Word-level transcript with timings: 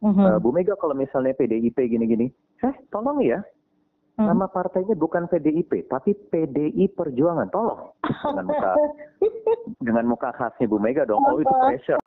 Mhm. 0.00 0.24
Eh, 0.24 0.38
Bu 0.40 0.48
Mega 0.52 0.74
kalau 0.80 0.96
misalnya 0.96 1.36
PDIP 1.36 1.76
gini-gini, 1.76 2.32
eh 2.64 2.74
tolong 2.88 3.20
ya, 3.20 3.44
Hmm. 4.20 4.36
nama 4.36 4.52
partainya 4.52 4.92
bukan 4.96 5.28
PDIP, 5.32 5.88
tapi 5.88 6.12
PDI 6.12 6.92
Perjuangan, 6.92 7.48
tolong. 7.48 7.92
Dengan 8.04 8.44
muka 8.48 8.70
dengan 9.86 10.04
muka 10.08 10.28
khasnya 10.36 10.68
Bu 10.68 10.76
Mega 10.76 11.08
dong, 11.08 11.24
oh 11.24 11.40
itu 11.40 11.48
pressure. 11.48 12.00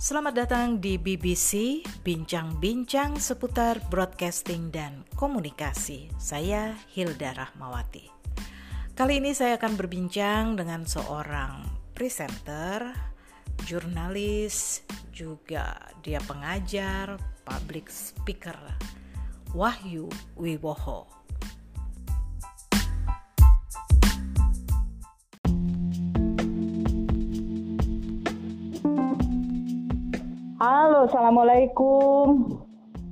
Selamat 0.00 0.42
datang 0.42 0.82
di 0.82 0.96
BBC 0.98 1.84
Bincang-bincang 2.02 3.20
seputar 3.20 3.78
broadcasting 3.92 4.72
dan 4.74 5.06
komunikasi. 5.14 6.10
Saya 6.18 6.74
Hilda 6.90 7.36
Rahmawati. 7.36 8.19
Kali 9.00 9.16
ini 9.16 9.32
saya 9.32 9.56
akan 9.56 9.80
berbincang 9.80 10.60
dengan 10.60 10.84
seorang 10.84 11.64
presenter, 11.96 12.92
jurnalis, 13.64 14.84
juga 15.08 15.72
dia 16.04 16.20
pengajar, 16.28 17.16
public 17.40 17.88
speaker, 17.88 18.60
Wahyu 19.56 20.04
Wiwoho. 20.36 21.08
Halo, 30.60 31.08
assalamualaikum. 31.08 32.68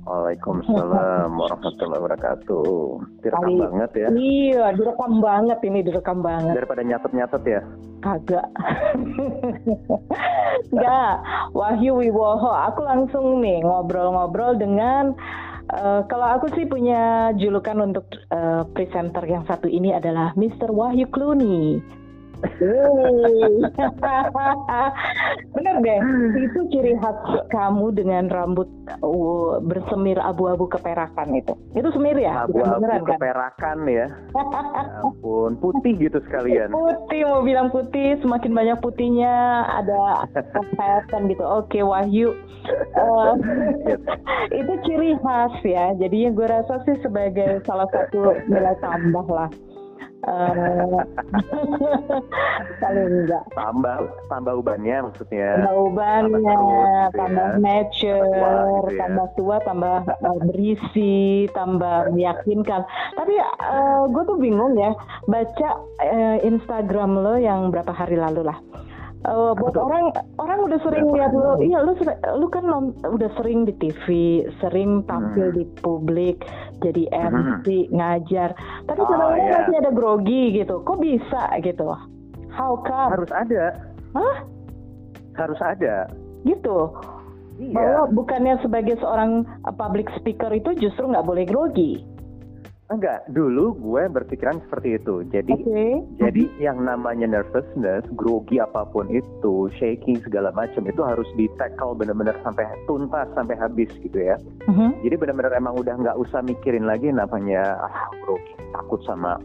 Waalaikumsalam 0.07 1.29
warahmatullahi 1.41 1.99
wabarakatuh. 1.99 2.69
Direkam 3.23 3.51
Kali- 3.51 3.61
banget 3.63 3.91
ya. 3.95 4.07
Iya, 4.13 4.65
direkam 4.75 5.11
banget 5.19 5.59
ini, 5.65 5.79
direkam 5.83 6.17
banget. 6.23 6.53
Daripada 6.55 6.81
nyatet-nyatet 6.85 7.43
ya. 7.43 7.61
Kagak. 7.99 8.47
Enggak, 10.71 11.13
Wahyu 11.51 11.99
Wiwoho. 11.99 12.51
Aku 12.71 12.79
langsung 12.87 13.43
nih 13.43 13.59
ngobrol-ngobrol 13.59 14.55
dengan 14.55 15.11
eh, 15.75 16.01
kalau 16.07 16.27
aku 16.39 16.47
sih 16.55 16.63
punya 16.63 17.35
julukan 17.35 17.75
untuk 17.83 18.07
eh, 18.31 18.63
presenter 18.71 19.23
yang 19.27 19.43
satu 19.45 19.67
ini 19.67 19.91
adalah 19.91 20.31
Mr. 20.39 20.71
Wahyu 20.71 21.11
Clooney. 21.11 21.83
Bener 25.55 25.75
deh, 25.83 25.99
itu 26.39 26.59
ciri 26.71 26.93
khas 26.99 27.19
kamu 27.51 27.91
dengan 27.95 28.31
rambut 28.31 28.67
uh, 29.03 29.59
bersemir 29.63 30.15
abu-abu 30.19 30.71
keperakan 30.71 31.35
itu. 31.35 31.53
Itu 31.75 31.91
semir 31.91 32.15
ya? 32.15 32.47
Beneran 32.47 32.79
Abu-abu 32.79 33.03
kan? 33.05 33.19
keperakan 33.19 33.77
ya. 33.87 34.07
Ya 34.39 34.85
ampun, 35.03 35.59
putih 35.59 35.93
gitu 35.99 36.19
sekalian. 36.27 36.71
Putih 36.71 37.27
mau 37.27 37.43
bilang 37.43 37.67
putih, 37.71 38.15
semakin 38.23 38.51
banyak 38.55 38.77
putihnya 38.79 39.65
ada 39.67 40.27
kesehatan 40.33 41.27
gitu. 41.31 41.43
Oke 41.43 41.83
Wahyu, 41.83 42.35
Eh, 42.69 43.33
itu 44.59 44.73
ciri 44.85 45.15
khas 45.23 45.53
ya. 45.65 45.95
Jadinya 45.97 46.29
gue 46.35 46.47
rasa 46.47 46.83
sih 46.85 46.97
sebagai 47.01 47.63
salah 47.65 47.87
satu 47.89 48.35
nilai 48.47 48.75
tambah 48.83 49.25
lah. 49.29 49.49
Eh, 50.29 51.01
paling 52.81 53.07
enggak 53.09 53.43
Tambah 53.51 53.97
tambah 54.29 54.53
ubannya 54.55 54.97
maksudnya. 55.01 55.49
tambah 55.57 55.75
ubannya, 55.89 56.37
Tambah 56.37 56.85
terus 56.85 57.09
gitu 57.09 57.17
tambah 57.17 57.47
ya. 57.49 57.57
nature, 57.57 58.21
Tambah 58.21 58.29
tua 58.29 58.53
gitu 58.69 58.93
ya. 58.93 58.99
tambah 59.01 59.27
tua, 59.33 59.55
tambah 59.65 59.95
eh, 60.05 60.39
berisi, 60.45 61.17
tambah 61.51 61.97
meyakinkan. 62.13 62.81
Tapi 63.15 63.33
eh, 63.41 64.01
gue 64.07 64.23
tuh 64.23 64.37
bingung 64.37 64.73
ya 64.75 64.93
baca 65.25 65.69
Instagram 66.41 67.11
lo 67.17 67.33
yang 67.35 67.69
berapa 67.69 67.89
hari 67.89 68.15
lalu 68.15 68.45
lah. 68.45 68.57
Eh, 69.19 69.51
buat 69.51 69.75
orang 69.75 70.15
orang 70.39 70.59
udah 70.63 70.79
sering 70.79 71.11
lihat 71.11 71.35
lo, 71.35 71.59
iya 71.59 71.83
lu 71.83 71.91
ser- 71.99 72.15
lu 72.39 72.47
kan 72.47 72.63
nom- 72.63 72.95
udah 73.03 73.27
sering 73.35 73.67
di 73.67 73.75
TV, 73.75 74.05
sering 74.63 75.03
tampil 75.03 75.51
Hmm. 75.51 75.57
di 75.59 75.63
publik, 75.83 76.47
jadi 76.79 77.03
MC, 77.11 77.91
ngajar. 77.91 78.55
Tapi 78.87 78.95
Oh, 78.95 79.07
kadang-kadang 79.11 79.43
iya. 79.43 79.55
masih 79.59 79.75
ada 79.75 79.91
grogi 79.91 80.43
gitu. 80.55 80.75
Kok 80.87 81.03
bisa 81.03 81.51
gitu? 81.59 81.91
How 82.47 82.79
come? 82.79 83.11
Harus 83.11 83.31
ada, 83.35 83.63
Hah? 84.15 84.35
harus 85.35 85.59
ada. 85.59 86.07
Gitu. 86.47 86.77
Iya. 87.59 87.75
bahwa 87.75 88.03
bukannya 88.15 88.55
sebagai 88.63 88.95
seorang 89.03 89.43
uh, 89.67 89.73
public 89.75 90.07
speaker 90.15 90.47
itu 90.47 90.79
justru 90.79 91.03
nggak 91.03 91.27
boleh 91.27 91.43
grogi. 91.43 91.99
Enggak, 92.89 93.29
dulu 93.29 93.77
gue 93.77 94.09
berpikiran 94.09 94.65
seperti 94.65 94.97
itu. 94.97 95.21
Jadi 95.29 95.53
Oke. 95.53 95.85
jadi 96.17 96.43
yang 96.57 96.81
namanya 96.81 97.29
nervousness, 97.29 98.01
grogi 98.17 98.57
apa 98.57 98.81
pun 98.89 99.05
itu, 99.13 99.69
shaking 99.77 100.17
segala 100.25 100.49
macam 100.57 100.89
itu 100.89 100.97
harus 101.05 101.29
di 101.37 101.45
tackle 101.61 101.93
benar-benar 101.93 102.33
sampai 102.41 102.65
tuntas 102.89 103.29
sampai 103.37 103.53
habis 103.61 103.93
gitu 104.01 104.17
ya. 104.17 104.41
Mhm. 104.65 105.05
Jadi 105.05 105.15
benar-benar 105.21 105.53
emang 105.53 105.77
udah 105.77 106.01
nggak 106.01 106.17
usah 106.17 106.41
mikirin 106.41 106.89
lagi 106.89 107.13
namanya 107.13 107.77
ah 107.77 108.09
grogi, 108.25 108.57
takut 108.73 109.05
sama 109.05 109.37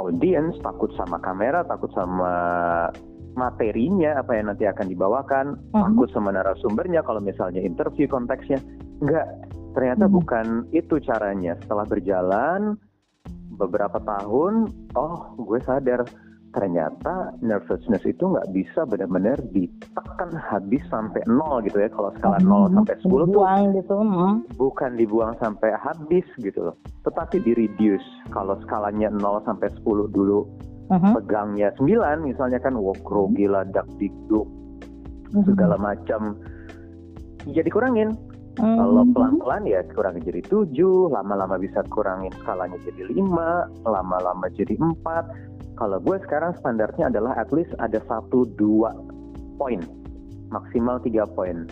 audience, 0.00 0.56
takut 0.64 0.88
sama 0.96 1.20
kamera, 1.20 1.60
takut 1.68 1.92
sama 1.92 2.32
materinya 3.36 4.16
apa 4.24 4.32
yang 4.32 4.48
nanti 4.48 4.64
akan 4.64 4.88
dibawakan, 4.88 5.60
Mhm. 5.76 5.92
takut 5.92 6.08
sama 6.08 6.32
narasumbernya 6.32 7.04
kalau 7.04 7.20
misalnya 7.20 7.60
interview 7.60 8.08
konteksnya. 8.08 8.56
Enggak, 9.04 9.28
ternyata 9.76 10.08
Mhm. 10.08 10.12
bukan 10.16 10.46
itu 10.72 10.96
caranya. 11.04 11.52
Setelah 11.60 11.84
berjalan 11.84 12.80
beberapa 13.52 14.00
tahun, 14.00 14.72
oh 14.96 15.36
gue 15.36 15.60
sadar 15.60 16.08
ternyata 16.56 17.36
nervousness 17.44 18.00
itu 18.08 18.32
nggak 18.32 18.48
bisa 18.56 18.88
benar-benar 18.88 19.36
ditekan 19.52 20.32
habis 20.32 20.80
sampai 20.88 21.20
nol 21.28 21.60
gitu 21.60 21.76
ya. 21.76 21.92
Kalau 21.92 22.08
skala 22.16 22.40
0 22.40 22.72
Mhm. 22.72 22.74
sampai 22.80 22.94
10 23.04 23.24
tuh 23.28 23.44
gitu. 23.76 23.96
mhm. 24.00 24.32
bukan 24.56 24.90
dibuang 24.96 25.36
sampai 25.36 25.76
habis 25.76 26.24
gitu 26.40 26.72
loh. 26.72 26.76
Tetapi 27.04 27.44
di 27.44 27.52
reduce. 27.52 28.08
Kalau 28.32 28.56
skalanya 28.64 29.12
0 29.12 29.44
sampai 29.44 29.68
10 29.76 30.08
dulu 30.08 30.48
Mhm. 30.88 31.12
pegangnya 31.20 31.68
9 31.76 32.24
misalnya 32.24 32.56
kan 32.56 32.72
wow 32.72 32.96
grogi 33.04 33.44
lah 33.44 33.66
dak 33.68 33.84
dikduk 34.00 34.48
Mhm. 35.36 35.44
segala 35.52 35.76
macam 35.76 36.38
ya 37.44 37.60
dikurangin 37.60 38.14
Mhm. 38.56 38.76
kalau 38.76 39.04
pelan-pelan 39.12 39.62
ya 39.68 39.80
kurangin 39.92 40.22
jadi 40.24 40.40
7 40.48 41.12
lama-lama 41.12 41.60
bisa 41.60 41.84
kurangin 41.92 42.32
skalanya 42.40 42.80
jadi 42.84 43.12
5 43.12 43.68
lama-lama 43.84 44.48
jadi 44.52 44.76
4 44.80 45.28
kalau 45.76 46.00
gue 46.00 46.16
sekarang 46.24 46.56
standarnya 46.56 47.12
adalah 47.12 47.36
at 47.36 47.52
least 47.52 47.72
ada 47.78 48.00
1 48.08 48.48
2 48.56 48.88
poin 49.56 49.80
maksimal 50.48 50.96
3 51.00 51.28
poin 51.28 51.68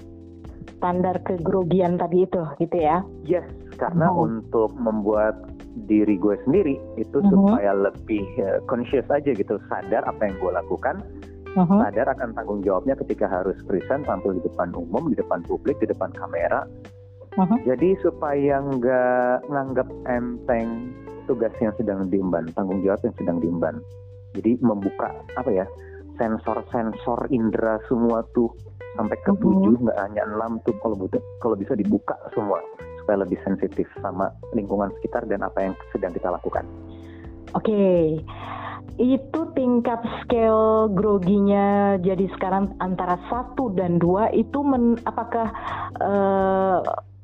standar 0.76 1.16
kegrogian 1.24 1.96
tadi 1.96 2.24
itu 2.24 2.40
gitu 2.60 2.76
ya. 2.76 3.00
Yes, 3.24 3.44
karena 3.80 4.08
Oh. 4.08 4.28
untuk 4.28 4.72
membuat 4.76 5.36
diri 5.88 6.16
gue 6.16 6.36
sendiri 6.44 6.76
itu 6.96 7.18
Mhm. 7.20 7.30
supaya 7.30 7.72
lebih 7.72 8.24
eh, 8.36 8.60
conscious 8.68 9.04
aja 9.08 9.32
gitu, 9.32 9.56
sadar 9.68 10.04
apa 10.04 10.20
yang 10.28 10.36
gue 10.40 10.52
lakukan, 10.52 11.00
Mhm. 11.54 11.78
sadar 11.86 12.06
akan 12.14 12.30
tanggung 12.34 12.60
jawabnya 12.66 12.98
ketika 12.98 13.30
harus 13.30 13.54
present 13.66 14.02
tampil 14.06 14.34
di 14.34 14.42
depan 14.42 14.74
umum, 14.74 15.10
di 15.10 15.16
depan 15.18 15.40
publik, 15.46 15.78
di 15.78 15.86
depan 15.86 16.10
kamera. 16.14 16.66
Mhm. 17.38 17.66
Jadi 17.66 17.98
supaya 18.02 18.62
nggak 18.62 19.50
nganggap 19.50 19.88
enteng 20.06 20.94
tugas 21.26 21.54
yang 21.58 21.74
sedang 21.78 22.06
diemban, 22.10 22.46
tanggung 22.54 22.82
jawab 22.82 23.00
yang 23.02 23.14
sedang 23.18 23.38
diemban. 23.42 23.78
Jadi 24.34 24.58
membuka 24.62 25.14
apa 25.38 25.50
ya 25.50 25.66
sensor-sensor 26.18 27.26
indera 27.30 27.78
semua 27.90 28.22
tuh 28.34 28.50
sampai 28.94 29.18
ke 29.26 29.32
tujuh 29.42 29.74
nggak 29.82 29.98
hanya 29.98 30.22
enam 30.30 30.62
tuh 30.62 30.74
kalau 30.78 30.94
butuh 30.94 31.18
kalau 31.42 31.58
bisa 31.58 31.74
dibuka 31.74 32.14
semua 32.30 32.62
supaya 33.02 33.26
lebih 33.26 33.38
sensitif 33.42 33.84
sama 33.98 34.30
lingkungan 34.54 34.88
sekitar 34.98 35.26
dan 35.26 35.42
apa 35.42 35.58
yang 35.70 35.74
sedang 35.90 36.14
kita 36.14 36.30
lakukan. 36.30 36.64
Oke. 37.52 38.22
Itu 38.94 39.40
tingkat 39.74 40.06
scale 40.22 40.86
groginya 40.94 41.98
jadi 41.98 42.30
sekarang 42.38 42.78
antara 42.78 43.18
satu 43.26 43.74
dan 43.74 43.98
dua 43.98 44.30
itu 44.30 44.62
men- 44.62 45.02
apakah 45.02 45.50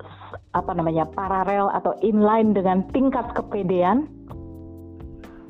s- 0.02 0.38
apa 0.50 0.74
namanya 0.74 1.06
paralel 1.06 1.70
atau 1.70 1.94
inline 2.02 2.50
dengan 2.50 2.82
tingkat 2.90 3.30
kepedean? 3.38 4.10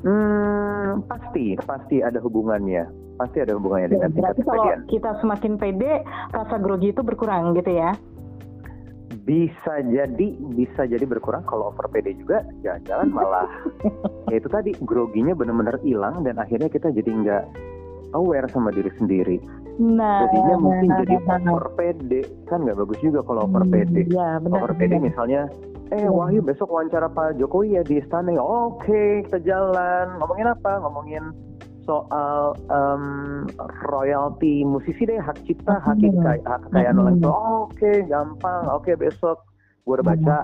Hmm, 0.04 1.00
pasti 1.08 1.56
pasti 1.64 2.04
ada 2.04 2.20
hubungannya, 2.20 2.84
pasti 3.16 3.40
ada 3.40 3.56
hubungannya 3.56 3.88
dengan 3.90 4.12
tingkat 4.12 4.36
Berarti 4.36 4.42
kalau 4.44 4.64
kepedean. 4.68 4.80
kita 4.92 5.10
semakin 5.20 5.52
pede, 5.56 5.92
rasa 6.32 6.56
grogi 6.60 6.92
itu 6.92 7.00
berkurang 7.00 7.56
gitu 7.56 7.72
ya? 7.72 7.96
Bisa 9.24 9.84
jadi 9.84 10.28
bisa 10.56 10.82
jadi 10.88 11.04
berkurang 11.04 11.44
kalau 11.44 11.70
over 11.70 11.86
PD 11.92 12.16
juga 12.20 12.42
jangan-jangan 12.64 13.08
malah 13.16 13.48
ya 14.32 14.38
itu 14.40 14.48
tadi 14.48 14.70
groginya 14.84 15.36
benar-benar 15.36 15.76
hilang 15.84 16.24
dan 16.24 16.40
akhirnya 16.40 16.68
kita 16.72 16.88
jadi 16.90 17.10
nggak 17.10 17.44
aware 18.16 18.48
sama 18.50 18.74
diri 18.74 18.90
sendiri. 18.98 19.38
Nah, 19.80 20.28
Jadinya 20.28 20.56
mungkin 20.60 20.88
nah, 20.92 20.98
jadi 21.00 21.14
nah, 21.24 21.38
nah. 21.40 21.52
over 21.56 21.66
PD 21.78 22.12
kan 22.50 22.64
nggak 22.68 22.76
bagus 22.84 22.98
juga 23.00 23.24
kalau 23.24 23.48
over 23.48 23.64
Hmm, 23.64 23.72
PD. 23.72 23.96
Iya, 24.12 24.36
benar. 24.44 24.60
Over 24.60 24.72
PD 24.76 24.92
misalnya 25.00 25.48
eh 25.90 26.06
Iya. 26.06 26.10
Wahyu 26.10 26.40
besok 26.46 26.70
wawancara 26.70 27.10
Pak 27.10 27.38
Jokowi 27.42 27.74
ya 27.74 27.82
di 27.82 27.98
istana 27.98 28.30
ya 28.30 28.42
oke 28.42 29.26
kita 29.26 29.42
jalan 29.42 30.06
ngomongin 30.22 30.46
apa 30.46 30.78
ngomongin 30.86 31.24
soal 31.84 32.56
um, 32.68 33.46
royalti 33.88 34.64
musisi 34.66 35.06
deh 35.06 35.20
hak 35.20 35.40
cipta 35.44 35.80
hak, 35.80 35.98
hak 36.44 36.60
kekayaan 36.68 37.00
orang 37.00 37.16
oh, 37.24 37.66
oke 37.68 37.76
okay, 37.76 38.04
gampang. 38.06 38.64
Oke 38.68 38.92
okay, 38.92 38.94
besok 38.96 39.42
gue 39.84 39.94
udah 39.96 40.06
baca. 40.06 40.38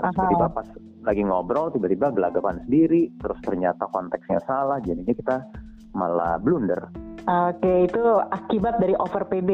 Terus 0.00 0.12
tiba-tiba 0.16 0.48
pas 0.50 0.66
lagi 1.00 1.22
ngobrol 1.24 1.72
tiba-tiba 1.72 2.12
gelagapan 2.12 2.60
sendiri 2.68 3.08
terus 3.24 3.40
ternyata 3.40 3.88
konteksnya 3.88 4.40
salah 4.44 4.76
jadinya 4.84 5.16
kita 5.16 5.36
malah 5.96 6.36
blunder 6.36 6.92
Oke, 7.28 7.84
itu 7.84 8.02
akibat 8.32 8.80
dari 8.80 8.96
over 8.96 9.28
PD 9.28 9.50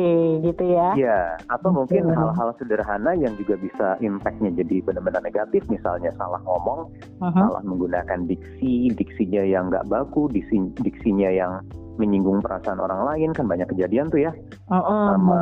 gitu 0.46 0.64
ya? 0.70 0.94
Iya, 0.94 1.20
atau 1.50 1.74
mungkin 1.74 2.10
hal-hal 2.14 2.54
sederhana 2.60 3.12
yang 3.18 3.34
juga 3.34 3.58
bisa 3.58 3.98
impactnya 3.98 4.54
jadi 4.54 4.86
benar-benar 4.86 5.22
negatif, 5.26 5.66
misalnya 5.66 6.14
salah 6.14 6.38
ngomong, 6.46 6.90
uh-huh. 7.18 7.34
salah 7.34 7.62
menggunakan 7.66 8.28
diksi, 8.30 8.94
diksinya 8.94 9.42
yang 9.42 9.68
nggak 9.68 9.86
baku, 9.90 10.30
diksi, 10.30 10.70
diksinya 10.78 11.30
yang 11.32 11.64
menyinggung 11.96 12.44
perasaan 12.44 12.78
orang 12.78 13.08
lain 13.08 13.30
kan 13.32 13.48
banyak 13.48 13.68
kejadian 13.72 14.12
tuh 14.12 14.28
ya. 14.28 14.32
Uh, 14.68 14.76
uh, 14.76 15.04
sama 15.16 15.40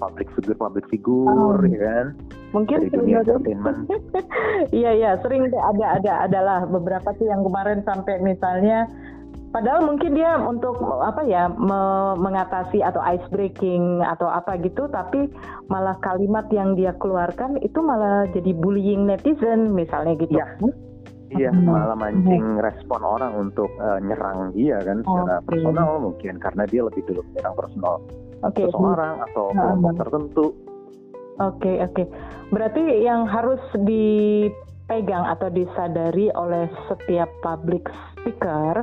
public 0.00 0.28
figure 0.32 0.56
public 0.56 0.84
figure 0.88 1.60
uh, 1.60 1.68
ya 1.68 1.80
kan? 1.80 2.06
Mungkin 2.50 2.76
dari 2.88 2.90
dunia 2.90 3.22
entertainment. 3.22 3.78
Iya 4.70 4.92
iya 4.92 5.10
sering 5.24 5.48
ada 5.48 5.86
ada 5.96 6.12
adalah 6.28 6.58
beberapa 6.68 7.16
sih 7.16 7.24
yang 7.24 7.40
kemarin 7.40 7.80
sampai 7.80 8.20
misalnya 8.20 8.84
Padahal 9.50 9.82
mungkin 9.82 10.14
dia 10.14 10.38
untuk 10.38 10.78
apa 11.02 11.26
ya 11.26 11.50
me 11.50 12.14
mengatasi 12.14 12.86
atau 12.86 13.02
ice 13.02 13.26
breaking 13.34 13.98
atau 13.98 14.30
apa 14.30 14.54
gitu, 14.62 14.86
tapi 14.86 15.26
malah 15.66 15.98
kalimat 16.06 16.46
yang 16.54 16.78
dia 16.78 16.94
keluarkan 17.02 17.58
itu 17.58 17.82
malah 17.82 18.30
jadi 18.30 18.54
bullying 18.54 19.10
netizen 19.10 19.74
misalnya 19.74 20.14
gitu. 20.22 20.38
Ya. 20.38 20.46
Iya, 21.30 21.50
hmm. 21.54 21.66
malah 21.66 21.94
mancing 21.94 22.58
hmm. 22.58 22.62
respon 22.62 23.06
orang 23.06 23.30
untuk 23.38 23.70
uh, 23.78 24.02
nyerang 24.02 24.50
dia 24.50 24.82
kan 24.82 25.02
secara 25.06 25.38
okay. 25.38 25.46
personal 25.46 25.90
mungkin 26.02 26.34
karena 26.42 26.62
dia 26.66 26.82
lebih 26.82 27.02
dulu 27.06 27.22
menyerang 27.30 27.54
personal 27.54 27.94
okay. 28.42 28.66
seseorang 28.66 29.14
atau 29.30 29.44
kelompok 29.54 29.94
tertentu. 29.98 30.46
Oke, 31.38 31.70
okay, 31.70 31.76
oke. 31.86 31.94
Okay. 31.94 32.06
Berarti 32.50 32.82
yang 33.06 33.30
harus 33.30 33.62
dipegang 33.86 35.22
atau 35.22 35.48
disadari 35.54 36.34
oleh 36.34 36.66
setiap 36.90 37.30
public 37.46 37.86
speaker 38.18 38.82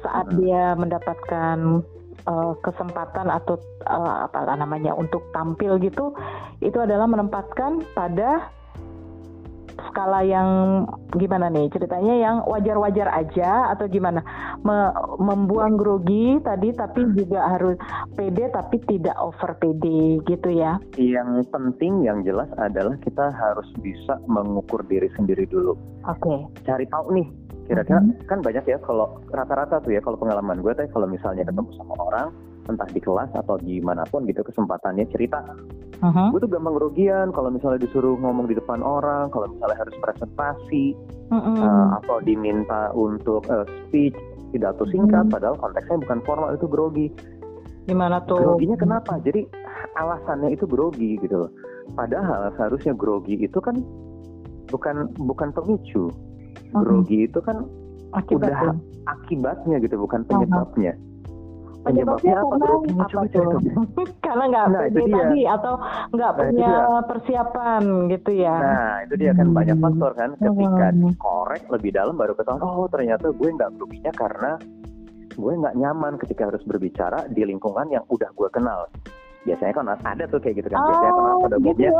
saat 0.00 0.26
hmm. 0.32 0.36
dia 0.40 0.64
mendapatkan 0.76 1.84
uh, 2.26 2.52
kesempatan 2.60 3.28
atau 3.28 3.56
uh, 3.86 4.28
apa 4.28 4.56
namanya 4.56 4.92
untuk 4.96 5.24
tampil 5.32 5.80
gitu 5.80 6.12
itu 6.60 6.76
adalah 6.76 7.08
menempatkan 7.08 7.84
pada 7.96 8.50
skala 9.90 10.20
yang 10.22 10.48
gimana 11.16 11.48
nih 11.48 11.72
ceritanya 11.72 12.14
yang 12.14 12.36
wajar-wajar 12.44 13.08
aja 13.10 13.72
atau 13.74 13.88
gimana 13.88 14.20
Me 14.60 14.92
membuang 15.16 15.80
grogi 15.80 16.36
tadi 16.44 16.76
tapi 16.76 17.00
juga 17.16 17.56
harus 17.56 17.80
pede 18.12 18.52
tapi 18.52 18.76
tidak 18.84 19.16
over 19.16 19.56
pede 19.56 20.20
gitu 20.28 20.48
ya 20.52 20.76
yang 21.00 21.40
penting 21.48 22.04
yang 22.04 22.20
jelas 22.20 22.48
adalah 22.60 22.92
kita 23.00 23.32
harus 23.32 23.66
bisa 23.80 24.20
mengukur 24.28 24.84
diri 24.84 25.08
sendiri 25.16 25.48
dulu 25.48 25.80
oke 26.04 26.20
okay. 26.20 26.38
cari 26.68 26.84
tahu 26.92 27.08
nih 27.16 27.28
kira-kira 27.70 28.02
mm-hmm. 28.02 28.26
kan 28.26 28.38
banyak 28.42 28.66
ya 28.66 28.82
kalau 28.82 29.22
rata-rata 29.30 29.78
tuh 29.78 29.94
ya 29.94 30.02
kalau 30.02 30.18
pengalaman 30.18 30.58
gue 30.58 30.74
tuh 30.74 30.90
kalau 30.90 31.06
misalnya 31.06 31.46
ketemu 31.46 31.70
sama 31.78 31.94
orang 32.02 32.34
entah 32.66 32.90
di 32.90 32.98
kelas 32.98 33.30
atau 33.30 33.54
di 33.62 33.78
mana 33.78 34.02
pun 34.10 34.26
gitu 34.26 34.42
kesempatannya 34.42 35.06
cerita 35.14 35.38
uh-huh. 36.02 36.34
gue 36.34 36.40
tuh 36.42 36.50
gampang 36.50 36.74
kerugian 36.82 37.30
kalau 37.30 37.54
misalnya 37.54 37.86
disuruh 37.86 38.18
ngomong 38.18 38.50
di 38.50 38.58
depan 38.58 38.82
orang 38.82 39.30
kalau 39.30 39.46
misalnya 39.54 39.78
harus 39.86 39.94
presentasi 40.02 40.98
uh-huh. 41.30 41.62
uh, 41.62 41.86
atau 42.02 42.18
diminta 42.26 42.90
untuk 42.90 43.46
uh, 43.46 43.62
speech 43.86 44.18
pidato 44.50 44.82
singkat 44.90 45.30
uh-huh. 45.30 45.34
padahal 45.38 45.54
konteksnya 45.62 46.02
bukan 46.02 46.18
formal 46.26 46.50
itu 46.50 46.66
grogi 46.66 47.06
gimana 47.86 48.18
tuh 48.26 48.38
groginya 48.38 48.74
kenapa 48.74 49.22
jadi 49.22 49.46
alasannya 49.94 50.58
itu 50.58 50.66
grogi 50.66 51.22
gitu 51.22 51.46
loh 51.46 51.50
padahal 51.94 52.50
seharusnya 52.58 52.98
grogi 52.98 53.38
itu 53.38 53.58
kan 53.62 53.78
bukan 54.70 55.10
bukan 55.18 55.50
pemicu 55.50 56.10
grogi 56.74 57.26
itu 57.26 57.38
kan 57.42 57.66
Akibat 58.10 58.50
udah 58.50 58.74
akibatnya 59.06 59.76
gitu 59.78 59.94
bukan 60.02 60.26
penyebabnya. 60.26 60.98
Penyebabnya, 61.80 62.42
apa 62.42 62.54
grogi? 62.58 62.90
Coba 63.08 63.26
cerita. 63.30 63.56
Karena 64.26 64.44
nggak 64.50 64.66
nah, 64.66 64.80
pede 64.84 65.02
tadi 65.08 65.40
atau 65.46 65.74
nggak 66.12 66.32
nah, 66.34 66.38
punya 66.42 66.72
persiapan 67.06 67.82
gitu 68.10 68.30
ya. 68.34 68.56
Nah 68.58 68.94
itu 69.06 69.14
dia 69.16 69.32
kan 69.32 69.46
hmm. 69.48 69.56
banyak 69.56 69.76
faktor 69.78 70.12
kan. 70.18 70.30
Ketika 70.36 70.86
hmm. 70.90 70.98
dikorek 71.06 71.62
lebih 71.70 71.90
dalam 71.94 72.14
baru 72.18 72.34
ketahuan 72.34 72.66
oh 72.66 72.88
ternyata 72.90 73.30
gue 73.30 73.48
nggak 73.48 73.70
groginya 73.78 74.12
karena 74.18 74.52
gue 75.30 75.52
nggak 75.56 75.74
nyaman 75.78 76.12
ketika 76.18 76.50
harus 76.50 76.62
berbicara 76.66 77.30
di 77.30 77.46
lingkungan 77.46 77.86
yang 77.88 78.04
udah 78.10 78.28
gue 78.34 78.48
kenal 78.50 78.90
biasanya 79.40 79.72
kan 79.72 79.86
ada 79.88 80.24
tuh 80.28 80.36
kayak 80.36 80.60
gitu 80.60 80.68
kan 80.68 80.80
biasanya 80.84 81.12
oh, 81.16 81.40
pada 81.40 81.56
gitu 81.64 81.80
ya 81.80 81.92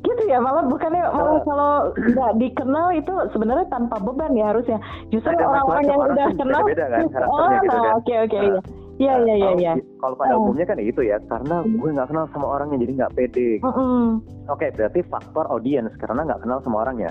gitu 0.00 0.19
ya 0.30 0.38
malah 0.38 0.62
bukannya 0.62 1.02
malah 1.10 1.34
uh, 1.36 1.42
kalau 1.42 1.74
nggak 1.98 2.32
dikenal 2.38 2.86
itu 2.94 3.12
sebenarnya 3.34 3.66
tanpa 3.66 3.98
beban 3.98 4.32
ya 4.38 4.54
harusnya 4.54 4.78
justru 5.10 5.34
orang-orang 5.34 5.84
yang 5.90 6.00
udah 6.06 6.28
kenal 6.38 6.62
beda 6.62 6.86
kan 6.86 7.02
oh 7.34 7.48
gitu 7.58 7.76
nah, 7.76 7.82
kan 7.82 7.92
oke 7.98 8.14
oke 8.30 8.38
iya 8.38 8.60
Iya 9.00 9.16
iya 9.24 9.34
iya. 9.40 9.50
iya. 9.56 9.72
Kalau 9.96 10.12
pada 10.12 10.36
oh. 10.36 10.44
umumnya 10.44 10.68
kan 10.68 10.76
itu 10.76 11.00
ya, 11.00 11.16
karena 11.24 11.64
gue 11.64 11.88
nggak 11.88 12.12
kenal 12.12 12.28
sama 12.36 12.52
orangnya 12.52 12.84
jadi 12.84 12.92
nggak 13.00 13.14
pede. 13.16 13.50
Mm 13.64 13.72
-hmm. 13.72 14.04
Oke, 14.52 14.68
okay, 14.68 14.76
berarti 14.76 15.00
faktor 15.08 15.48
audiens 15.48 15.88
karena 15.96 16.28
nggak 16.28 16.44
kenal 16.44 16.60
sama 16.60 16.84
orangnya. 16.84 17.08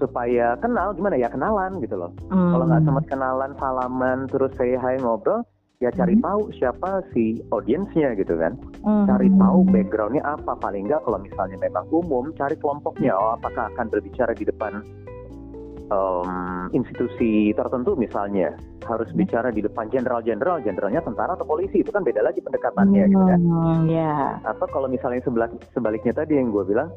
Supaya 0.00 0.56
kenal 0.56 0.96
gimana 0.96 1.20
ya 1.20 1.28
kenalan 1.28 1.84
gitu 1.84 2.00
loh. 2.00 2.16
Mm. 2.32 2.48
Kalau 2.56 2.64
nggak 2.64 2.80
sempat 2.80 3.04
kenalan, 3.12 3.50
salaman, 3.60 4.18
terus 4.32 4.56
saya 4.56 4.80
hai 4.80 4.96
ngobrol, 5.04 5.44
ya 5.78 5.94
cari 5.94 6.18
hmm. 6.18 6.26
tahu 6.26 6.42
siapa 6.58 7.06
si 7.14 7.38
audiensnya 7.54 8.18
gitu 8.18 8.34
kan 8.34 8.58
hmm. 8.82 9.06
cari 9.06 9.30
tahu 9.30 9.62
backgroundnya 9.70 10.26
apa 10.26 10.58
paling 10.58 10.90
nggak 10.90 11.06
kalau 11.06 11.22
misalnya 11.22 11.54
memang 11.62 11.86
umum 11.94 12.34
cari 12.34 12.58
kelompoknya 12.58 13.14
oh 13.14 13.38
apakah 13.38 13.70
akan 13.70 13.86
berbicara 13.86 14.34
di 14.34 14.42
depan 14.42 14.82
um, 15.94 16.66
institusi 16.74 17.54
tertentu 17.54 17.94
misalnya 17.94 18.58
harus 18.90 19.06
hmm. 19.14 19.22
bicara 19.22 19.54
di 19.54 19.62
depan 19.62 19.86
jenderal-jenderal 19.94 20.58
jenderalnya 20.66 20.98
tentara 20.98 21.38
atau 21.38 21.46
polisi 21.46 21.86
itu 21.86 21.94
kan 21.94 22.02
beda 22.02 22.26
lagi 22.26 22.42
pendekatannya 22.42 23.02
hmm. 23.06 23.10
gitu 23.14 23.24
kan 23.30 23.40
yeah. 23.86 24.34
atau 24.50 24.66
kalau 24.74 24.90
misalnya 24.90 25.22
sebaliknya 25.70 26.10
tadi 26.10 26.42
yang 26.42 26.50
gue 26.50 26.66
bilang 26.66 26.90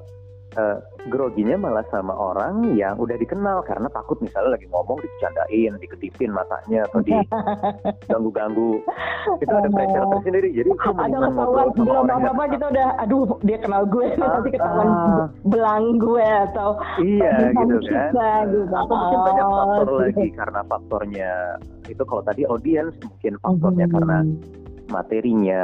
uh, 0.57 0.77
groginya 1.09 1.57
malah 1.57 1.85
sama 1.89 2.13
orang 2.13 2.75
yang 2.75 2.97
udah 2.99 3.17
dikenal 3.17 3.63
karena 3.65 3.87
takut 3.89 4.19
misalnya 4.19 4.59
lagi 4.59 4.67
ngomong 4.69 4.99
dicandain, 4.99 5.73
diketipin 5.79 6.31
matanya 6.31 6.85
atau 6.89 6.99
diganggu-ganggu. 7.01 8.83
itu 9.43 9.53
ada 9.53 9.69
pressure 9.69 10.05
tersendiri. 10.17 10.49
Jadi 10.53 10.69
ada 10.75 11.17
ketahuan 11.29 11.67
belum 11.77 12.05
apa-apa 12.09 12.43
kita 12.57 12.65
udah 12.73 12.87
aduh 13.01 13.23
dia 13.45 13.57
kenal 13.61 13.83
gue 13.85 14.05
uh, 14.17 14.17
nanti 14.17 14.49
ketahuan 14.53 14.89
uh, 14.89 15.25
belang 15.47 15.85
gue 16.01 16.27
atau 16.51 16.69
iya 17.01 17.53
gitu 17.53 17.77
kan. 17.89 18.11
Kita, 18.11 18.31
gitu. 18.49 18.73
Atau 18.73 18.95
mungkin 18.95 19.19
banyak 19.25 19.45
oh, 19.45 19.53
faktor 19.55 19.87
oh, 19.87 19.97
lagi 20.01 20.27
karena 20.33 20.61
faktornya 20.67 21.31
itu 21.89 22.03
kalau 22.05 22.23
tadi 22.23 22.41
audience 22.45 22.95
mungkin 23.03 23.33
faktornya 23.41 23.85
hmm. 23.89 23.93
karena 23.97 24.17
materinya 24.91 25.61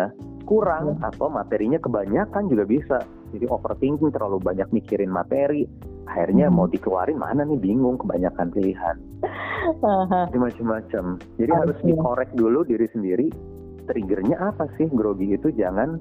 kurang 0.47 0.95
hmm. 0.97 1.09
atau 1.13 1.27
materinya 1.27 1.79
kebanyakan 1.81 2.43
juga 2.47 2.63
bisa 2.63 2.97
jadi 3.35 3.45
overthinking 3.51 4.11
terlalu 4.13 4.39
banyak 4.39 4.67
mikirin 4.71 5.11
materi. 5.11 5.67
Akhirnya 6.07 6.47
hmm. 6.47 6.55
mau 6.55 6.67
dikeluarin 6.71 7.19
mana 7.19 7.43
nih 7.43 7.59
bingung 7.59 7.99
kebanyakan 7.99 8.47
pilihan. 8.55 8.95
Jadi 10.31 10.39
macam-macam 10.39 11.03
jadi 11.35 11.51
harus 11.51 11.77
dikorek 11.83 12.31
dulu 12.37 12.63
diri 12.63 12.87
sendiri. 12.95 13.27
Triggernya 13.87 14.39
apa 14.39 14.67
sih 14.75 14.87
grogi 14.91 15.35
itu? 15.35 15.51
Jangan 15.51 15.99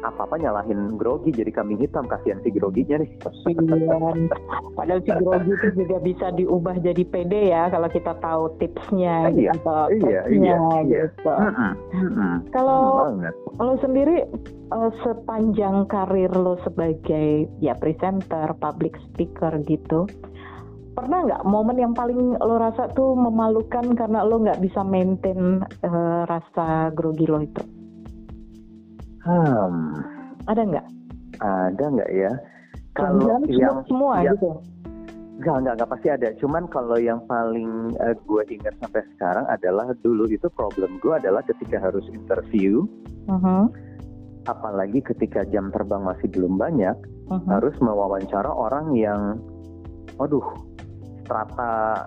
apa-apa 0.00 0.40
nyalahin 0.40 0.96
grogi 0.96 1.30
jadi 1.32 1.52
kambing 1.52 1.80
hitam 1.80 2.08
kasihan 2.08 2.40
si 2.40 2.50
groginya 2.52 3.00
nih. 3.00 3.10
Iya. 3.50 4.28
Padahal 4.74 5.00
si 5.04 5.10
grogi 5.12 5.52
itu 5.52 5.68
juga 5.84 5.96
bisa 6.00 6.26
diubah 6.34 6.76
jadi 6.80 7.02
pede 7.04 7.52
ya 7.52 7.68
kalau 7.68 7.88
kita 7.88 8.16
tahu 8.20 8.52
tipsnya 8.60 9.28
iya, 9.32 9.52
gitu. 9.52 9.78
Iya, 10.00 10.20
iya, 10.32 10.56
iya. 10.84 11.06
Gitu. 11.10 11.32
Kalau 12.52 13.08
lo 13.60 13.74
sendiri 13.80 14.24
uh, 14.72 14.90
sepanjang 15.04 15.84
karir 15.90 16.32
lo 16.32 16.56
sebagai 16.64 17.48
ya 17.60 17.76
presenter, 17.76 18.56
public 18.58 18.96
speaker 19.10 19.52
gitu, 19.68 20.08
pernah 20.96 21.24
nggak 21.26 21.44
momen 21.46 21.76
yang 21.76 21.94
paling 21.94 22.36
lo 22.40 22.56
rasa 22.56 22.88
tuh 22.92 23.12
memalukan 23.16 23.94
karena 23.94 24.24
lo 24.24 24.40
nggak 24.40 24.60
bisa 24.64 24.80
maintain 24.84 25.60
uh, 25.84 26.22
rasa 26.24 26.92
grogi 26.92 27.26
lo 27.28 27.40
itu? 27.44 27.79
Hmm. 29.30 30.02
Ada 30.50 30.62
nggak? 30.66 30.86
Ada 31.38 31.84
nggak 31.86 32.10
ya? 32.10 32.32
Kalau 32.98 33.38
yang 33.46 33.86
semua 33.86 34.26
yang, 34.26 34.34
gitu. 34.34 34.58
Enggak, 35.40 35.56
enggak, 35.62 35.74
enggak 35.78 35.90
pasti 35.94 36.08
ada. 36.10 36.28
Cuman 36.42 36.62
kalau 36.68 36.98
yang 36.98 37.22
paling 37.30 37.94
uh, 38.02 38.12
gue 38.26 38.42
ingat 38.50 38.74
sampai 38.82 39.06
sekarang 39.16 39.46
adalah 39.48 39.94
dulu 40.02 40.26
itu 40.28 40.50
problem 40.52 40.98
gue 41.00 41.14
adalah 41.14 41.40
ketika 41.46 41.78
harus 41.80 42.04
interview. 42.10 42.84
Uh 43.30 43.38
-huh. 43.38 43.64
Apalagi 44.50 45.00
ketika 45.00 45.46
jam 45.48 45.70
terbang 45.70 46.02
masih 46.02 46.26
belum 46.34 46.58
banyak, 46.58 46.96
uh 47.30 47.38
-huh. 47.38 47.46
harus 47.46 47.72
mewawancara 47.78 48.50
orang 48.50 48.92
yang, 48.98 49.38
waduh, 50.18 50.44
strata 51.24 52.04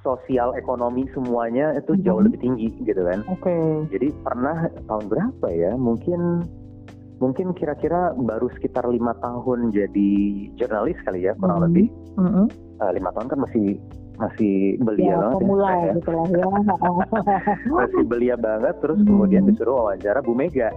sosial 0.00 0.56
ekonomi 0.58 1.06
semuanya 1.14 1.76
itu 1.76 1.94
jauh 2.02 2.18
Mhm. 2.18 2.26
lebih 2.26 2.40
tinggi 2.42 2.68
gitu 2.82 3.02
kan. 3.04 3.20
Oke. 3.30 3.54
Jadi 3.92 4.08
pernah 4.24 4.66
tahun 4.88 5.06
berapa 5.06 5.46
ya? 5.52 5.76
Mungkin 5.78 6.42
mungkin 7.22 7.54
kira-kira 7.54 8.10
baru 8.12 8.50
sekitar 8.50 8.82
lima 8.84 9.14
tahun 9.16 9.70
jadi 9.70 10.10
jurnalis 10.52 10.98
kali 11.00 11.22
ya 11.22 11.38
kurang 11.38 11.62
Mhm. 11.62 11.64
lebih. 11.64 11.86
Mm-mm. 12.16 12.46
Eh, 12.76 12.92
lima 12.92 13.10
tahun 13.12 13.30
kan 13.30 13.38
masih 13.40 13.78
masih 14.14 14.54
belia 14.78 15.06
Ya, 15.08 15.16
banget 15.16 15.38
pemula 15.38 15.70
ya. 15.72 15.92
gitu 15.96 16.10
lah 16.10 16.26
ya. 16.28 16.44
Masih 17.78 18.02
belia 18.04 18.34
banget 18.36 18.74
terus 18.78 18.98
Hmm. 18.98 19.08
kemudian 19.08 19.42
disuruh 19.46 19.74
wawancara 19.80 20.18
Bu 20.20 20.34
Mega. 20.34 20.68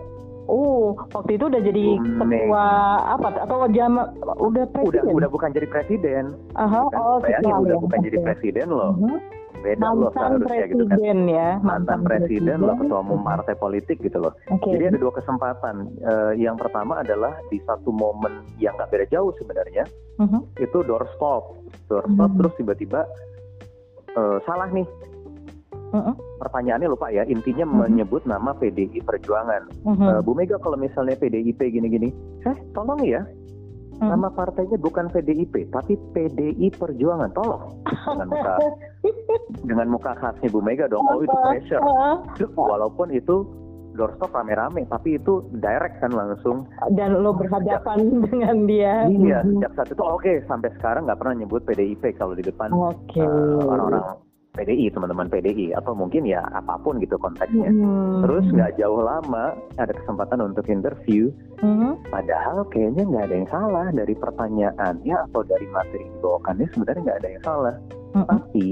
Oh, 0.45 0.93
waktu 1.11 1.35
itu 1.35 1.45
udah 1.47 1.57
jadi 1.59 1.85
Bu 1.97 2.21
ketua 2.21 2.65
apa 3.09 3.27
atau 3.41 3.65
jam 3.67 3.97
udah 3.97 4.37
Udah 4.39 4.65
presiden? 4.69 5.09
udah 5.11 5.27
bukan 5.27 5.49
jadi 5.51 5.67
presiden. 5.67 6.23
Aha, 6.53 6.85
Kan? 6.85 7.01
oh, 7.01 7.17
Bayangin 7.17 7.41
setelah 7.41 7.59
udah 7.59 7.73
ya. 7.73 7.81
bukan 7.81 7.99
jadi 7.99 8.15
Oke. 8.15 8.25
presiden 8.25 8.67
loh. 8.69 8.91
Mhm. 8.95 9.17
Beda 9.65 9.89
loh 9.89 10.07
Mantan 10.07 10.13
seharusnya 10.13 10.65
gitu 10.69 10.83
kan. 10.85 10.89
presiden 10.93 11.19
ya. 11.25 11.49
Mantan 11.59 11.99
presiden 12.01 12.57
loh 12.61 12.75
ketua 12.77 12.99
umum 13.01 13.19
partai 13.19 13.55
politik 13.55 13.97
gitu 13.97 14.17
loh. 14.19 14.33
Oke. 14.47 14.69
Jadi 14.69 14.83
ada 14.87 14.97
dua 14.97 15.09
kesempatan. 15.11 15.75
Eh, 15.97 16.31
yang 16.37 16.53
pertama 16.53 17.01
adalah 17.01 17.33
di 17.49 17.57
satu 17.59 17.89
momen 17.89 18.45
yang 18.55 18.77
nggak 18.77 18.87
beda 18.87 19.05
jauh 19.09 19.33
sebenarnya. 19.35 19.89
Mhm. 20.17 20.61
Itu 20.61 20.85
doorstop, 20.85 21.57
doorstop 21.87 22.29
Hmm. 22.29 22.37
terus 22.37 22.53
tiba-tiba 22.55 23.01
eh, 24.11 24.37
salah 24.45 24.69
nih. 24.69 24.85
Mhm. 25.91 26.13
Pertanyaannya 26.39 26.87
lupa 26.87 27.07
ya. 27.07 27.23
Intinya 27.25 27.63
Hmm. 27.63 27.83
menyebut 27.83 28.23
nama 28.23 28.53
PDI 28.53 29.01
Perjuangan. 29.01 29.67
Mhm. 29.83 30.05
Eh, 30.05 30.19
Bu 30.21 30.31
Mega 30.31 30.55
kalau 30.55 30.75
misalnya 30.75 31.15
PDIP 31.15 31.59
gini-gini, 31.65 32.13
eh 32.43 32.57
tolong 32.71 33.01
ya. 33.01 33.23
Hmm. 33.95 34.11
Nama 34.11 34.27
partainya 34.27 34.75
bukan 34.75 35.07
PDIP, 35.07 35.71
tapi 35.71 35.95
PDI 36.11 36.67
Perjuangan. 36.75 37.31
Tolong. 37.31 37.79
Dengan 37.87 38.27
muka 38.27 38.53
dengan 39.69 39.87
muka 39.87 40.11
khasnya 40.19 40.51
Bu 40.51 40.59
Mega 40.59 40.85
dong. 40.85 41.03
Oh 41.05 41.23
itu 41.23 41.31
pressure. 41.31 41.81
Walaupun 42.53 43.09
itu 43.09 43.47
doorstop 43.95 44.35
rame-rame, 44.35 44.83
tapi 44.91 45.15
itu 45.15 45.39
direct 45.55 46.03
kan 46.03 46.11
langsung. 46.11 46.67
Dan 46.91 47.23
lo 47.23 47.31
berhadapan 47.31 48.19
dengan 48.21 48.67
dia. 48.67 49.07
Iya, 49.07 49.39
Mhm. 49.41 49.63
sejak 49.63 49.71
saat 49.73 49.89
itu 49.89 50.03
oke 50.03 50.33
sampai 50.45 50.69
sekarang 50.75 51.07
nggak 51.07 51.19
pernah 51.19 51.35
nyebut 51.39 51.63
PDIP 51.63 52.03
kalau 52.19 52.35
di 52.35 52.43
depan 52.43 52.75
Oke. 52.75 53.23
eh, 53.23 53.55
orang-orang 53.63 54.03
PDI, 54.55 54.87
teman-teman 54.89 55.27
PDI 55.27 55.75
atau 55.75 55.91
mungkin 55.91 56.23
ya 56.23 56.41
apa 56.55 56.79
pun 56.79 56.97
gitu 57.03 57.19
konteksnya. 57.19 57.69
Mhm. 57.69 58.23
Terus 58.23 58.45
nggak 58.49 58.79
jauh 58.79 59.03
lama 59.03 59.53
ada 59.75 59.91
kesempatan 59.91 60.39
untuk 60.39 60.65
interview, 60.71 61.29
Mhm. 61.59 62.07
padahal 62.09 62.63
kayaknya 62.71 63.03
nggak 63.03 63.25
ada 63.27 63.35
yang 63.35 63.49
salah 63.51 63.87
dari 63.91 64.15
pertanyaannya 64.15 65.15
atau 65.29 65.41
dari 65.43 65.67
materi 65.69 66.07
yang 66.07 66.13
dibawakannya 66.17 66.67
sebenarnya 66.71 67.01
nggak 67.03 67.19
ada 67.19 67.29
yang 67.29 67.43
salah. 67.43 67.75
Mhm. 68.15 68.27
Tapi 68.31 68.65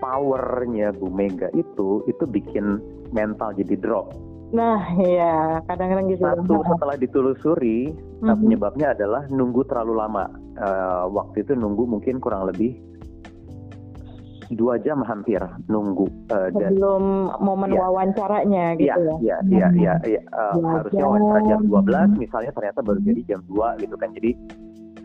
powernya 0.00 0.88
Bu 0.96 1.08
Mega 1.12 1.48
itu 1.52 2.04
itu 2.08 2.24
bikin 2.24 2.80
mental 3.12 3.52
jadi 3.56 3.76
drop. 3.80 4.12
Nah, 4.54 4.78
iya, 5.02 5.58
kadang-kadang 5.66 6.06
gitu. 6.06 6.22
Satu 6.22 6.62
setelah 6.62 6.94
ditelusuri 6.94 7.90
Mhm. 8.22 8.46
penyebabnya 8.46 8.94
adalah 8.94 9.26
nunggu 9.26 9.66
terlalu 9.66 9.94
lama. 9.98 10.30
Eh, 10.56 11.04
waktu 11.10 11.42
itu 11.42 11.52
nunggu 11.58 11.84
mungkin 11.84 12.22
kurang 12.22 12.46
lebih 12.48 12.78
dua 14.48 14.78
jam 14.78 15.00
hampir 15.00 15.38
nunggu 15.66 16.06
Eh, 16.26 16.50
dan 16.52 16.70
Sebelum 16.70 17.02
momen 17.38 17.70
Iya. 17.70 17.80
wawancaranya 17.80 18.64
gitu 18.74 18.86
Iya, 18.86 18.94
ya. 18.94 19.16
iya, 19.18 19.36
iya, 19.42 19.68
iya, 19.72 19.94
iya. 20.04 20.20
Eh, 20.22 20.52
Dua 20.54 20.70
harusnya 20.76 21.00
jam. 21.00 21.10
wawancara 21.10 21.40
jam 21.44 21.60
12, 21.62 22.08
misalnya 22.16 22.52
ternyata 22.52 22.80
baru 22.80 23.00
jadi 23.00 23.20
jam 23.26 23.40
2 23.44 23.68
gitu 23.78 23.94
kan. 23.94 24.10
Jadi 24.12 24.30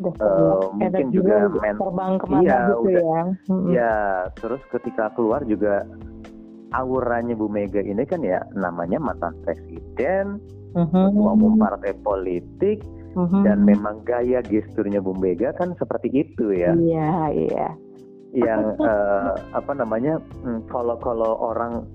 Eh, 0.02 0.10
kayak 0.10 0.66
mungkin 0.74 1.08
juga 1.12 1.36
men- 1.56 1.78
terbang 1.78 2.14
ke 2.18 2.26
mana 2.26 2.42
Iya, 2.42 2.58
gitu 2.60 2.78
udah. 2.82 3.02
ya. 3.06 3.22
Mhm. 3.48 3.70
ya 3.70 3.94
terus 4.36 4.62
ketika 4.68 5.04
keluar 5.12 5.42
juga 5.44 5.86
auranya 6.72 7.36
Bu 7.36 7.46
Mega 7.46 7.80
ini 7.80 8.02
kan 8.02 8.22
ya 8.22 8.42
namanya 8.52 8.98
mantan 8.98 9.36
presiden, 9.42 10.40
Mhm. 10.74 10.90
ketua 11.12 11.30
umum 11.32 11.54
partai 11.56 11.94
politik 11.98 12.82
Mhm. 13.14 13.44
dan 13.44 13.58
memang 13.62 14.02
gaya 14.02 14.40
gesturnya 14.42 14.98
Bu 14.98 15.14
Mega 15.14 15.52
kan 15.52 15.76
seperti 15.76 16.08
itu 16.16 16.50
ya. 16.50 16.72
Iya, 16.72 17.12
iya. 17.30 17.68
Yang 18.34 18.76
eh, 18.78 19.32
apa 19.52 19.72
namanya 19.74 20.18
hmm, 20.42 20.66
kalau 20.68 20.98
kalau 20.98 21.38
orang 21.38 21.86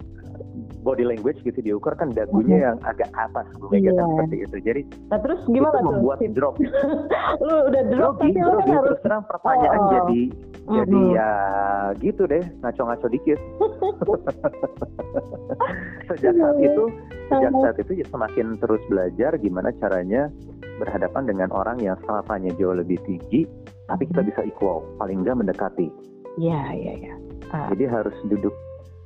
body 0.79 1.03
language 1.03 1.43
gitu 1.43 1.59
diukur 1.59 1.93
kan 1.93 2.11
dagunya 2.11 2.63
yang 2.63 2.77
agak 2.83 3.11
atas 3.13 3.47
Bu 3.57 3.67
Mega 3.69 3.91
kan 3.91 3.97
Iya. 3.97 4.07
seperti 4.07 4.37
itu 4.39 4.57
jadi 4.63 4.81
Nah, 5.09 5.19
terus 5.19 5.41
gimana 5.47 5.73
itu 5.73 5.77
tuh? 5.77 5.87
membuat 5.91 6.17
Sip? 6.21 6.31
drop 6.33 6.55
lu 7.47 7.55
udah 7.67 7.83
drop 7.89 8.15
tapi 8.17 8.31
lu 8.33 8.51
kan 8.55 8.69
harus 8.71 8.87
terus 8.87 9.01
terang 9.03 9.23
pertanyaan 9.27 9.75
Oh, 9.75 9.83
oh. 9.83 9.91
jadi 9.93 10.21
jadi 10.69 11.01
Mhm. 11.01 11.13
ya 11.13 11.31
gitu 11.97 12.23
deh 12.27 12.45
ngaco-ngaco 12.61 13.07
dikit 13.09 13.39
sejak 16.09 16.33
saat 16.35 16.57
itu 16.59 16.85
sejak 17.29 17.53
saat 17.53 17.77
itu 17.79 17.93
ya 17.97 18.07
semakin 18.07 18.47
terus 18.57 18.83
belajar 18.87 19.31
gimana 19.37 19.69
caranya 19.77 20.31
berhadapan 20.77 21.25
dengan 21.25 21.49
orang 21.51 21.81
yang 21.81 21.97
stratanya 21.99 22.53
jauh 22.55 22.75
lebih 22.75 23.01
tinggi 23.03 23.45
tapi 23.87 24.05
kita 24.05 24.21
Mhm. 24.21 24.25
bisa 24.25 24.41
equal 24.45 24.85
paling 24.97 25.23
nggak 25.23 25.37
mendekati 25.37 25.89
Iya, 26.37 26.61
iya, 26.73 26.93
iya. 27.01 27.15
Ah. 27.49 27.71
jadi 27.71 27.85
harus 27.89 28.17
duduk 28.27 28.53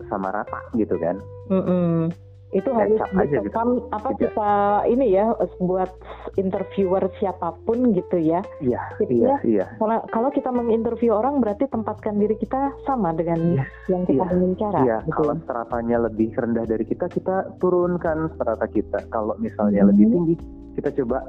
sama 0.08 0.30
rata 0.30 0.58
gitu 0.74 0.96
kan 0.96 1.20
Mm-mm. 1.48 2.08
Itu 2.50 2.66
Dan 2.66 2.82
harus 2.98 2.98
aja 3.14 3.38
gitu. 3.46 3.54
apa 3.94 4.10
Tidak. 4.10 4.34
kita 4.34 4.50
ini 4.90 5.14
ya 5.14 5.30
buat 5.60 5.86
interviewer 6.34 7.06
siapa 7.16 7.54
pun 7.62 7.94
gitu 7.94 8.18
ya. 8.18 8.42
iya 8.58 8.82
Tipsnya, 8.98 9.38
iya 9.38 9.62
iya 9.62 9.66
Karena 9.78 10.02
kalau 10.10 10.34
kita 10.34 10.50
menginterview 10.50 11.14
orang 11.14 11.38
berarti 11.38 11.70
tempatkan 11.70 12.18
diri 12.18 12.34
kita 12.34 12.74
sama 12.82 13.14
dengan 13.14 13.54
Yes, 13.54 13.70
yang 13.86 14.02
kita 14.02 14.26
iya, 14.26 14.34
ingin 14.34 14.52
cara. 14.58 14.78
Iya, 14.82 14.96
gitu. 15.06 15.14
kalau 15.14 15.34
stratanya 15.40 15.96
lebih 16.02 16.28
rendah 16.34 16.66
dari 16.66 16.82
kita, 16.82 17.06
kita 17.06 17.36
turunkan 17.62 18.34
strata 18.34 18.66
kita. 18.66 18.98
Kalau 19.08 19.38
misalnya 19.38 19.86
Mhm. 19.86 19.90
lebih 19.94 20.06
tinggi, 20.10 20.34
kita 20.74 20.90
coba 20.98 21.22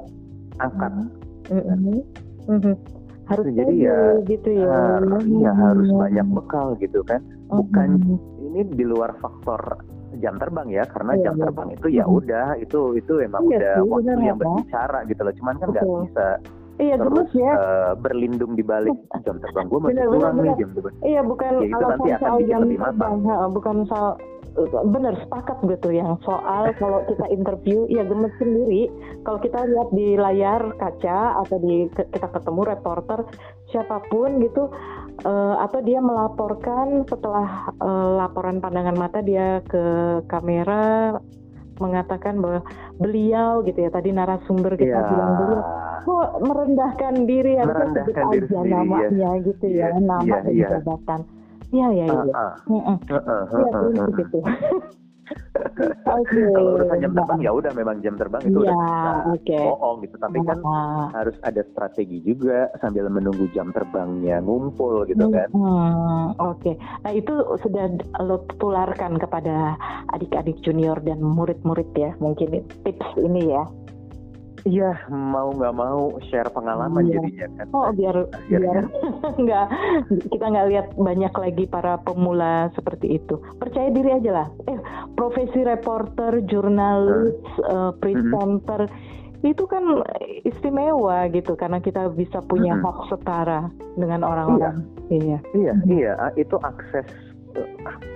angkat. 0.58 0.92
Mm-mm. 1.54 2.02
Mhm. 2.50 2.74
Harus 3.22 3.46
Jadi 3.48 3.74
pede 3.78 3.86
ya, 3.86 3.98
gitu 4.26 4.50
ya. 4.50 4.74
Harus, 4.98 5.24
ya 5.30 5.52
harus 5.54 5.88
Mhm. 5.88 5.98
banyak 5.98 6.26
bekal 6.34 6.66
gitu 6.78 7.00
kan. 7.06 7.20
bukan 7.52 7.88
Mhm. 8.00 8.16
Ini 8.52 8.60
di 8.72 8.84
luar 8.84 9.12
faktor 9.20 9.60
jam 10.20 10.36
terbang 10.36 10.68
ya, 10.68 10.84
karena 10.88 11.16
Iya, 11.16 11.22
jam 11.24 11.34
iya. 11.36 11.42
terbang 11.44 11.68
itu 11.72 11.86
ya 11.88 12.04
Mhm. 12.04 12.16
udah, 12.16 12.48
itu 12.56 12.80
itu 12.96 13.12
emang 13.20 13.42
Iya 13.44 13.56
udah 13.60 13.74
sih, 13.76 13.88
waktu 13.92 14.20
yang 14.24 14.36
Pak. 14.36 14.44
berbicara 14.44 14.98
gitu 15.04 15.20
loh. 15.20 15.34
Cuman 15.36 15.54
kan 15.56 15.66
nggak 15.68 15.84
bisa 16.04 16.26
Iya 16.80 16.96
terus 16.96 17.30
ya. 17.36 17.52
eh, 17.52 17.92
berlindung 18.00 18.56
di 18.56 18.64
balik 18.64 18.96
jam 19.22 19.36
terbang 19.38 19.66
gue 19.68 19.78
masih 19.80 19.92
benar, 19.92 20.06
kurang 20.08 20.34
nih 20.34 20.42
benar. 20.42 20.56
jam 20.58 20.70
terbang. 20.72 20.94
Iya 21.04 21.20
bukan 21.26 21.52
Ya, 21.52 21.66
itu 21.68 21.76
alasan 21.76 21.90
nanti 21.92 22.08
akan 22.12 22.20
soal 22.22 22.38
jam 22.48 22.60
terbang, 22.64 23.16
ha, 23.28 23.34
bukan 23.52 23.76
soal 23.86 24.12
benar 24.92 25.16
sepakat 25.24 25.58
gitu 25.64 25.88
yang 25.96 26.20
soal 26.28 26.68
kalau 26.80 27.00
kita 27.08 27.24
interview 27.32 27.88
ya 27.88 28.04
gemes 28.04 28.32
sendiri 28.36 28.92
kalau 29.24 29.40
kita 29.40 29.64
lihat 29.64 29.88
di 29.96 30.08
layar 30.20 30.60
kaca 30.76 31.40
atau 31.44 31.56
di 31.56 31.88
kita 31.96 32.28
ketemu 32.28 32.60
reporter 32.68 33.24
siapa 33.72 34.04
pun 34.12 34.44
gitu 34.44 34.68
eh, 35.24 35.54
atau 35.56 35.80
dia 35.80 36.04
melaporkan 36.04 37.08
setelah 37.08 37.72
eh, 37.80 38.08
laporan 38.20 38.60
pandangan 38.60 38.96
mata 38.96 39.24
dia 39.24 39.64
ke 39.64 39.84
kamera 40.28 41.16
mengatakan 41.78 42.34
bahwa 42.36 42.60
beliau 42.96 43.62
gitu 43.62 43.78
ya 43.78 43.90
tadi 43.90 44.10
narasumber 44.10 44.74
kita 44.74 44.92
Iya. 44.94 45.08
bilang 45.08 45.30
beliau 45.36 45.62
kok 46.02 46.28
merendahkan 46.42 47.14
diri 47.24 47.52
harusnya 47.56 48.02
sebut 48.02 48.10
diri 48.10 48.12
aja 48.18 48.46
sendiri, 48.50 48.66
ya. 48.66 48.76
namanya 48.76 49.30
gitu 49.40 49.64
ya 49.64 49.86
Iya, 49.88 49.88
nama 49.98 50.24
iya, 50.26 50.38
dan 50.40 50.52
iya. 50.52 50.68
jabatan 50.74 51.20
iya 51.70 51.86
iya 51.88 52.04
iya 52.10 52.44
Iya, 52.66 53.70
prinsip 53.70 54.16
itu. 54.18 54.38
Oke. 56.06 56.40
Kalau 56.56 56.70
urusan 56.78 56.98
jam 57.00 57.12
terbang 57.14 57.40
ya 57.40 57.50
udah 57.54 57.72
memang 57.72 57.96
jam 58.02 58.14
terbang 58.18 58.42
itu 58.46 58.58
Iya, 58.62 58.72
udah 58.72 59.16
oke. 59.32 59.58
bohong 59.58 59.96
gitu. 60.04 60.16
Tapi 60.18 60.38
kan 60.42 60.58
Ah, 60.62 61.06
harus 61.12 61.36
ada 61.44 61.62
strategi 61.72 62.18
juga 62.24 62.68
sambil 62.80 63.06
menunggu 63.12 63.46
jam 63.52 63.68
terbangnya 63.70 64.40
ngumpul 64.40 65.04
gitu 65.06 65.28
kan. 65.28 65.48
hmm, 65.52 66.40
Oke, 66.40 66.74
nah 67.04 67.12
itu 67.12 67.32
sudah 67.60 67.84
lo 68.24 68.44
tularkan 68.58 69.20
kepada 69.20 69.76
adik-adik 70.12 70.58
junior 70.64 70.96
dan 71.04 71.20
murid-murid 71.20 71.88
ya, 71.94 72.10
mungkin 72.18 72.64
tips 72.82 73.08
ini 73.20 73.52
ya. 73.52 73.64
Iya 74.62 74.94
mau 75.10 75.50
nggak 75.50 75.74
mau 75.74 76.14
share 76.30 76.46
pengalaman 76.54 77.02
Iya. 77.10 77.18
jadinya 77.18 77.46
kan. 77.58 77.66
Oh 77.74 77.90
biar 77.90 78.16
biar 78.46 78.62
Akhirnya. 78.62 78.84
nggak 79.42 79.66
kita 80.30 80.44
nggak 80.46 80.68
lihat 80.70 80.86
banyak 80.94 81.34
lagi 81.34 81.64
para 81.66 81.98
pemula 81.98 82.70
seperti 82.78 83.18
itu. 83.18 83.42
Percaya 83.58 83.90
diri 83.90 84.10
aja 84.14 84.30
lah. 84.30 84.48
Eh 84.70 84.78
profesi 85.18 85.66
reporter, 85.66 86.46
jurnalis, 86.46 87.34
eh, 87.58 87.90
presenter 87.98 88.86
itu 89.42 89.66
kan 89.66 89.82
istimewa 90.46 91.26
gitu 91.34 91.58
karena 91.58 91.82
kita 91.82 92.06
bisa 92.14 92.38
punya 92.46 92.78
Mm-mm. 92.78 92.86
hak 92.86 92.98
setara 93.10 93.66
dengan 93.98 94.22
orang-orang. 94.22 94.86
Iya. 95.10 95.42
Iya 95.50 95.74
iya 95.90 96.12
ah, 96.16 96.30
itu 96.38 96.54
akses 96.62 97.10
eh, 97.56 97.68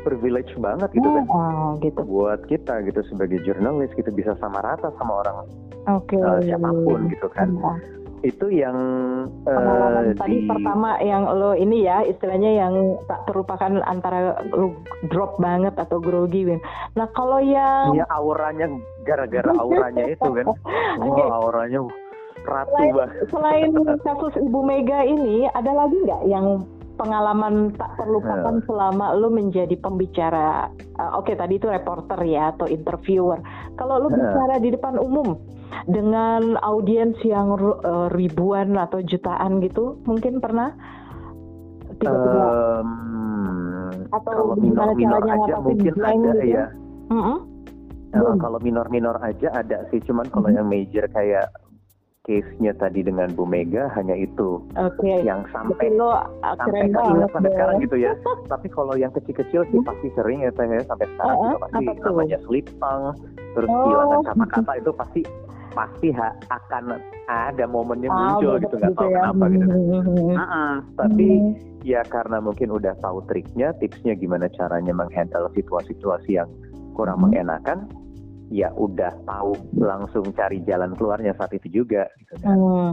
privilege 0.03 0.53
banget 0.59 0.89
gitu 0.95 1.09
kan. 1.09 1.25
Oh 1.29 1.71
gitu. 1.81 2.01
Buat 2.05 2.47
kita 2.47 2.85
gitu 2.87 3.01
sebagai 3.11 3.43
jurnalis 3.43 3.93
kita 3.95 4.13
bisa 4.13 4.35
sama 4.39 4.63
rata 4.63 4.93
sama 4.97 5.25
orang 5.27 5.37
Oke. 5.91 6.17
eh, 6.17 6.41
siapa 6.47 6.69
pun 6.71 7.11
gitu 7.11 7.29
kan. 7.33 7.49
Iya. 7.53 7.73
Itu 8.25 8.51
yang 8.51 8.77
uh, 9.47 10.11
tadi 10.19 10.43
di 10.43 10.49
pertama 10.51 10.99
yang 10.99 11.31
lo 11.31 11.55
ini 11.55 11.87
ya 11.87 12.03
istilahnya 12.03 12.59
yang 12.59 12.75
tak 13.07 13.23
terlupakan 13.29 13.79
antara 13.87 14.41
lo 14.51 14.75
drop 15.13 15.39
banget 15.39 15.77
atau 15.79 16.03
grogi 16.03 16.49
Win. 16.49 16.59
Nah 16.99 17.07
kalau 17.15 17.39
yang 17.39 17.95
ya 17.95 18.09
auranya 18.11 18.67
gara-gara 19.07 19.53
auranya 19.61 20.11
itu 20.11 20.27
kan. 20.33 20.47
Oke. 21.07 21.23
Wah, 21.23 21.39
auranya 21.39 21.87
ratu 22.47 22.73
selain, 22.73 22.93
banget. 22.95 23.17
selain 23.31 23.71
kasus 24.07 24.35
Ibu 24.39 24.61
Mega 24.63 25.01
ini 25.03 25.51
ada 25.53 25.71
lagi 25.75 25.97
nggak 26.07 26.23
yang 26.31 26.63
pengalaman 26.97 27.73
tak 27.77 27.93
terlupakan 28.01 28.61
selama 28.65 29.13
lo 29.15 29.29
menjadi 29.29 29.77
pembicara 29.77 30.73
uh, 30.97 31.21
oke 31.21 31.33
tadi 31.37 31.61
itu 31.61 31.69
reporter 31.69 32.19
ya 32.25 32.57
atau 32.57 32.67
interviewer 32.67 33.39
kalau 33.77 34.01
lo 34.03 34.09
Heeh. 34.09 34.19
bicara 34.19 34.57
di 34.59 34.73
depan 34.73 34.97
umum 34.97 35.37
dengan 35.87 36.57
audiens 36.65 37.17
yang 37.23 37.53
uh, 37.55 38.09
ribuan 38.17 38.75
atau 38.75 39.05
jutaan 39.05 39.61
gitu 39.61 40.01
mungkin 40.09 40.41
pernah 40.41 40.73
tiba-tiba 42.01 42.45
Em, 43.87 44.11
Atau 44.13 44.33
kalau 44.35 44.55
gimana 44.59 44.93
caranya 44.95 45.35
aja 45.35 45.55
ngatasin 45.59 45.95
blank 45.95 46.21
ada 46.21 46.33
gitu? 46.35 46.47
ya. 46.47 46.65
Mm-mm. 47.11 47.39
Eh, 48.15 48.19
Belum. 48.23 48.39
kalau 48.39 48.59
minor-minor 48.63 49.17
aja 49.21 49.49
ada 49.53 49.79
sih, 49.91 50.01
cuman 50.03 50.27
kalau 50.31 50.49
Mhm. 50.51 50.57
yang 50.57 50.67
major 50.71 51.05
kayak 51.11 51.47
case-nya 52.27 52.75
tadi 52.75 53.01
dengan 53.01 53.31
Bu 53.33 53.47
Mega 53.47 53.87
hanya 53.95 54.13
itu 54.13 54.59
oke 54.75 55.07
yang 55.23 55.47
sampai 55.49 55.95
lo 55.95 56.11
uh, 56.11 56.27
sampai 56.59 56.91
keinget 56.91 57.31
sampai 57.31 57.51
sekarang 57.55 57.77
gitu 57.81 57.97
ya. 57.97 58.13
Tapi 58.53 58.67
kalau 58.69 58.95
yang 58.95 59.15
kecil-kecil 59.15 59.63
sih 59.71 59.79
pasti 59.81 60.11
sering 60.13 60.43
ya 60.43 60.51
teh 60.51 60.67
ya 60.67 60.83
sampai 60.85 61.07
sekarang 61.09 61.33
Uh-uh, 61.33 61.47
juga 61.49 61.59
pasti 61.65 61.77
apa 61.79 61.93
tuh? 61.95 62.05
namanya 62.05 62.39
slip 62.43 62.67
tongue, 62.77 63.13
terus 63.55 63.71
Oh. 63.71 63.79
kehilangan 63.81 64.21
kata-kata 64.29 64.73
itu 64.77 64.91
pasti 64.93 65.21
pasti 65.73 66.09
ha- 66.11 66.37
akan 66.49 66.85
ada 67.29 67.65
momennya 67.65 68.09
Ah, 68.09 68.17
muncul 68.33 68.57
gitu 68.59 68.75
nggak 68.75 68.93
tahu 68.93 69.07
ya. 69.07 69.19
kenapa 69.21 69.45
gitu. 69.47 69.67
Hmm. 69.69 70.35
Ah, 70.35 70.75
Tapi 70.97 71.27
Hmm. 71.29 71.53
ya 71.85 72.01
karena 72.03 72.39
mungkin 72.41 72.69
udah 72.71 72.97
tahu 72.99 73.23
triknya, 73.25 73.71
tipsnya 73.77 74.17
gimana 74.17 74.49
caranya 74.51 74.91
menghandle 74.91 75.47
situasi-situasi 75.53 76.31
yang 76.35 76.49
kurang 76.93 77.21
Hmm. 77.21 77.29
mengenakan, 77.29 77.87
ya 78.49 78.71
udah 78.73 79.11
tahu 79.23 79.53
langsung 79.77 80.23
cari 80.33 80.63
jalan 80.63 80.95
keluarnya 80.95 81.35
saat 81.35 81.51
itu 81.53 81.83
juga. 81.83 82.07
Gitu 82.17 82.35
kan. 82.41 82.55
Hmm. 82.55 82.91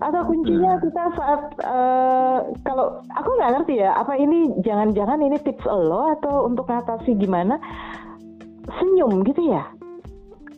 Atau 0.00 0.24
kuncinya 0.24 0.74
Hmm. 0.74 0.82
kita 0.82 1.02
saat 1.12 1.42
eh, 1.60 2.38
kalau 2.64 2.86
aku 3.10 3.30
nggak 3.36 3.52
ngerti 3.54 3.74
ya, 3.80 3.94
apa 3.94 4.16
ini 4.16 4.50
jangan-jangan 4.60 5.20
ini 5.20 5.36
tips 5.38 5.64
lo 5.64 6.10
atau 6.14 6.44
untuk 6.44 6.66
ngatasi 6.66 7.14
gimana? 7.14 7.60
Senyum 8.70 9.24
gitu 9.24 9.50
ya, 9.50 9.66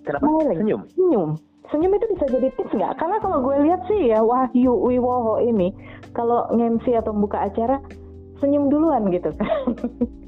Kenapa 0.02 0.26
Smiling. 0.26 0.58
senyum? 0.58 0.82
senyum. 0.92 1.30
Senyum 1.70 1.92
itu 1.94 2.06
bisa 2.12 2.24
jadi 2.28 2.48
tips 2.52 2.72
nggak? 2.72 2.92
Karena 2.98 3.16
kalau 3.18 3.38
gue 3.40 3.56
lihat 3.64 3.80
sih 3.86 4.12
ya 4.12 4.20
Wahyu 4.20 4.74
Wiwoho 4.76 5.40
ini 5.40 5.72
kalau 6.12 6.44
nge-MC 6.52 6.92
atau 6.98 7.16
buka 7.16 7.48
acara 7.48 7.80
senyum 8.38 8.68
duluan 8.68 9.08
gitu 9.08 9.32
kan. 9.32 9.48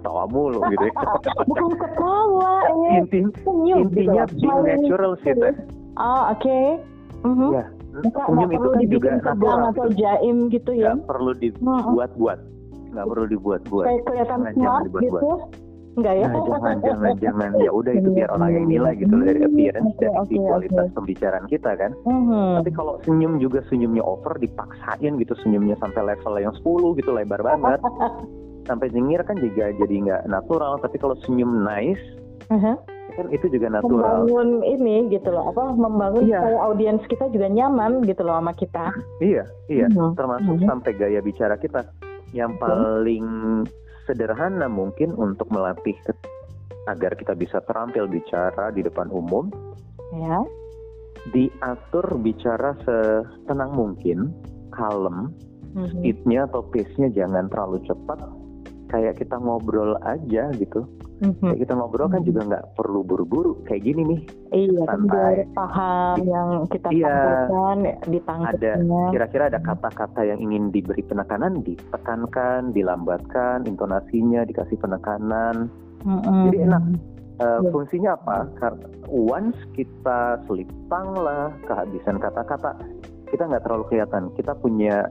Tawa 0.00 0.24
mulu 0.26 0.60
gitu. 0.68 0.84
ya. 0.84 0.92
Bukan 1.48 1.70
ketawa, 1.76 2.52
eh. 2.66 2.98
Inti, 2.98 3.18
senyum 3.40 3.78
intinya 3.86 4.24
gitu. 4.24 4.34
being 4.40 4.60
natural 4.64 5.12
sih 5.20 5.32
teh. 5.32 5.54
Ah, 5.94 6.32
oke. 6.32 6.58
Mhm. 7.20 7.48
Ya, 7.52 7.64
Nggak- 7.92 8.26
senyum 8.26 8.48
nggak 8.48 8.56
itu 8.56 8.68
kan 8.68 8.80
juga 8.86 9.08
natural. 9.14 9.58
atau 9.68 9.84
Gitu. 9.86 9.98
jaim 9.98 10.36
gitu 10.48 10.70
ya. 10.72 10.92
Nggak 10.92 11.06
perlu 11.06 11.32
dibuat-buat, 11.34 12.38
nggak 12.90 13.06
perlu 13.06 13.24
dibuat-buat. 13.28 13.86
kayak 13.86 14.02
kelihatan 14.04 14.38
jangan 14.40 14.52
smart 14.54 14.82
dibuat-buat. 14.84 15.22
gitu 15.22 15.36
enggak 15.90 16.14
ya 16.14 16.22
Nah, 16.22 16.40
jangan, 16.46 16.76
jangan, 16.80 17.14
jangan. 17.18 17.50
Ya 17.58 17.70
udah 17.74 17.92
itu 17.92 18.08
biar 18.10 18.30
orang 18.30 18.50
yang 18.54 18.66
nilai 18.70 18.92
gitu 18.94 19.10
dari 19.12 19.40
appearance 19.42 19.90
Oke, 19.90 20.00
dan 20.00 20.12
oke, 20.16 20.34
kualitas 20.38 20.86
oke. 20.86 20.94
pembicaraan 20.96 21.46
kita 21.46 21.70
kan. 21.74 21.90
Mhm. 22.06 22.62
Tapi 22.62 22.70
kalau 22.70 22.94
senyum 23.02 23.32
juga 23.36 23.58
senyumnya 23.66 24.00
over 24.00 24.38
dipaksain 24.38 25.12
gitu 25.18 25.34
senyumnya 25.36 25.74
sampai 25.76 26.02
level 26.06 26.34
yang 26.38 26.54
10 26.56 26.94
gitu 26.94 27.10
lebar 27.10 27.42
banget. 27.42 27.82
sampai 28.64 28.90
nyengir 28.90 29.22
kan 29.22 29.36
juga 29.36 29.72
jadi 29.72 29.94
nggak 30.04 30.22
natural. 30.26 30.76
Tapi 30.78 30.96
kalau 30.96 31.16
senyum 31.22 31.62
nice 31.62 32.02
Mhm. 32.50 32.74
kan 33.10 33.26
itu 33.30 33.46
juga 33.50 33.68
natural. 33.68 34.22
membangun 34.26 34.62
ini 34.62 35.10
gitu 35.10 35.28
loh 35.30 35.50
apa 35.50 35.74
membangun 35.74 36.26
Iya. 36.26 36.40
supaya 36.40 36.58
audiens 36.62 37.02
kita 37.06 37.26
juga 37.28 37.46
nyaman 37.46 38.06
gitu 38.06 38.22
loh 38.22 38.38
sama 38.38 38.54
kita 38.54 38.94
Iya, 39.18 39.44
iya. 39.66 39.86
Mhm. 39.90 40.14
Termasuk 40.14 40.56
Mhm. 40.62 40.66
sampai 40.66 40.90
gaya 40.94 41.20
bicara 41.20 41.54
kita 41.56 41.90
yang 42.30 42.54
paling 42.56 43.26
sederhana 44.06 44.66
mungkin 44.66 45.10
untuk 45.12 45.50
melatih 45.50 45.94
agar 46.86 47.14
kita 47.14 47.34
bisa 47.34 47.58
terampil 47.62 48.06
bicara 48.06 48.70
di 48.70 48.82
depan 48.82 49.10
umum, 49.10 49.50
ya 50.10 50.42
diatur 51.28 52.16
bicara 52.16 52.74
setenang 52.82 53.76
mungkin, 53.76 54.32
kalem, 54.72 55.30
Mhm. 55.76 55.86
speednya 55.92 56.40
atau 56.48 56.64
pace-nya 56.64 57.12
jangan 57.12 57.46
terlalu 57.46 57.84
cepat. 57.84 58.18
Kayak 58.90 59.22
kita 59.22 59.38
ngobrol 59.38 59.94
aja 60.02 60.50
gitu. 60.58 60.82
Mhm. 61.22 61.52
Kayak 61.52 61.60
kita 61.62 61.72
ngobrol 61.78 62.08
kan 62.10 62.22
juga 62.26 62.40
nggak 62.48 62.64
perlu 62.74 63.00
buru-buru. 63.06 63.52
Kayak 63.68 63.82
gini 63.86 64.02
nih, 64.02 64.20
iya 64.50 64.82
kan 64.88 65.06
santai. 65.06 65.46
paham 65.54 66.16
yang 66.26 66.48
kita 66.66 66.88
Iya. 66.90 67.06
sampaikan 67.06 67.78
ditangkapnya 68.10 69.02
kira-kira 69.14 69.44
ada 69.52 69.60
kata-kata 69.62 70.20
yang 70.26 70.38
ingin 70.42 70.74
diberi 70.74 71.04
penekanan, 71.06 71.62
ditekankan, 71.62 72.72
dilambatkan, 72.74 73.68
intonasinya 73.68 74.42
dikasih 74.42 74.74
penekanan. 74.80 75.70
Mhm. 76.02 76.44
Jadi 76.50 76.58
enak. 76.66 76.82
Uh, 77.40 77.64
Iya. 77.64 77.70
Fungsinya 77.72 78.10
apa? 78.20 78.36
Karena 78.60 78.84
once 79.08 79.56
kita 79.72 80.44
selipang 80.44 81.16
lah 81.16 81.48
kehabisan 81.64 82.20
kata-kata, 82.20 82.76
kita 83.32 83.48
nggak 83.48 83.64
terlalu 83.64 83.84
kelihatan. 83.88 84.28
Kita 84.36 84.52
punya 84.60 85.08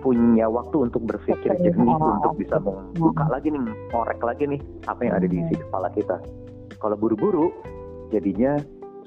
punya 0.00 0.48
waktu 0.48 0.76
untuk 0.90 1.04
berpikir 1.04 1.52
jernih 1.60 1.96
untuk 1.96 2.36
bisa 2.36 2.56
membuka 2.60 3.28
lagi 3.28 3.52
nih, 3.52 3.60
ngorek 3.92 4.20
lagi 4.24 4.44
nih 4.48 4.60
apa 4.88 5.00
yang 5.04 5.14
ada 5.20 5.26
di 5.28 5.36
isi 5.44 5.54
kepala 5.60 5.88
kita. 5.92 6.16
Kalau 6.80 6.96
buru-buru, 6.96 7.52
jadinya 8.08 8.56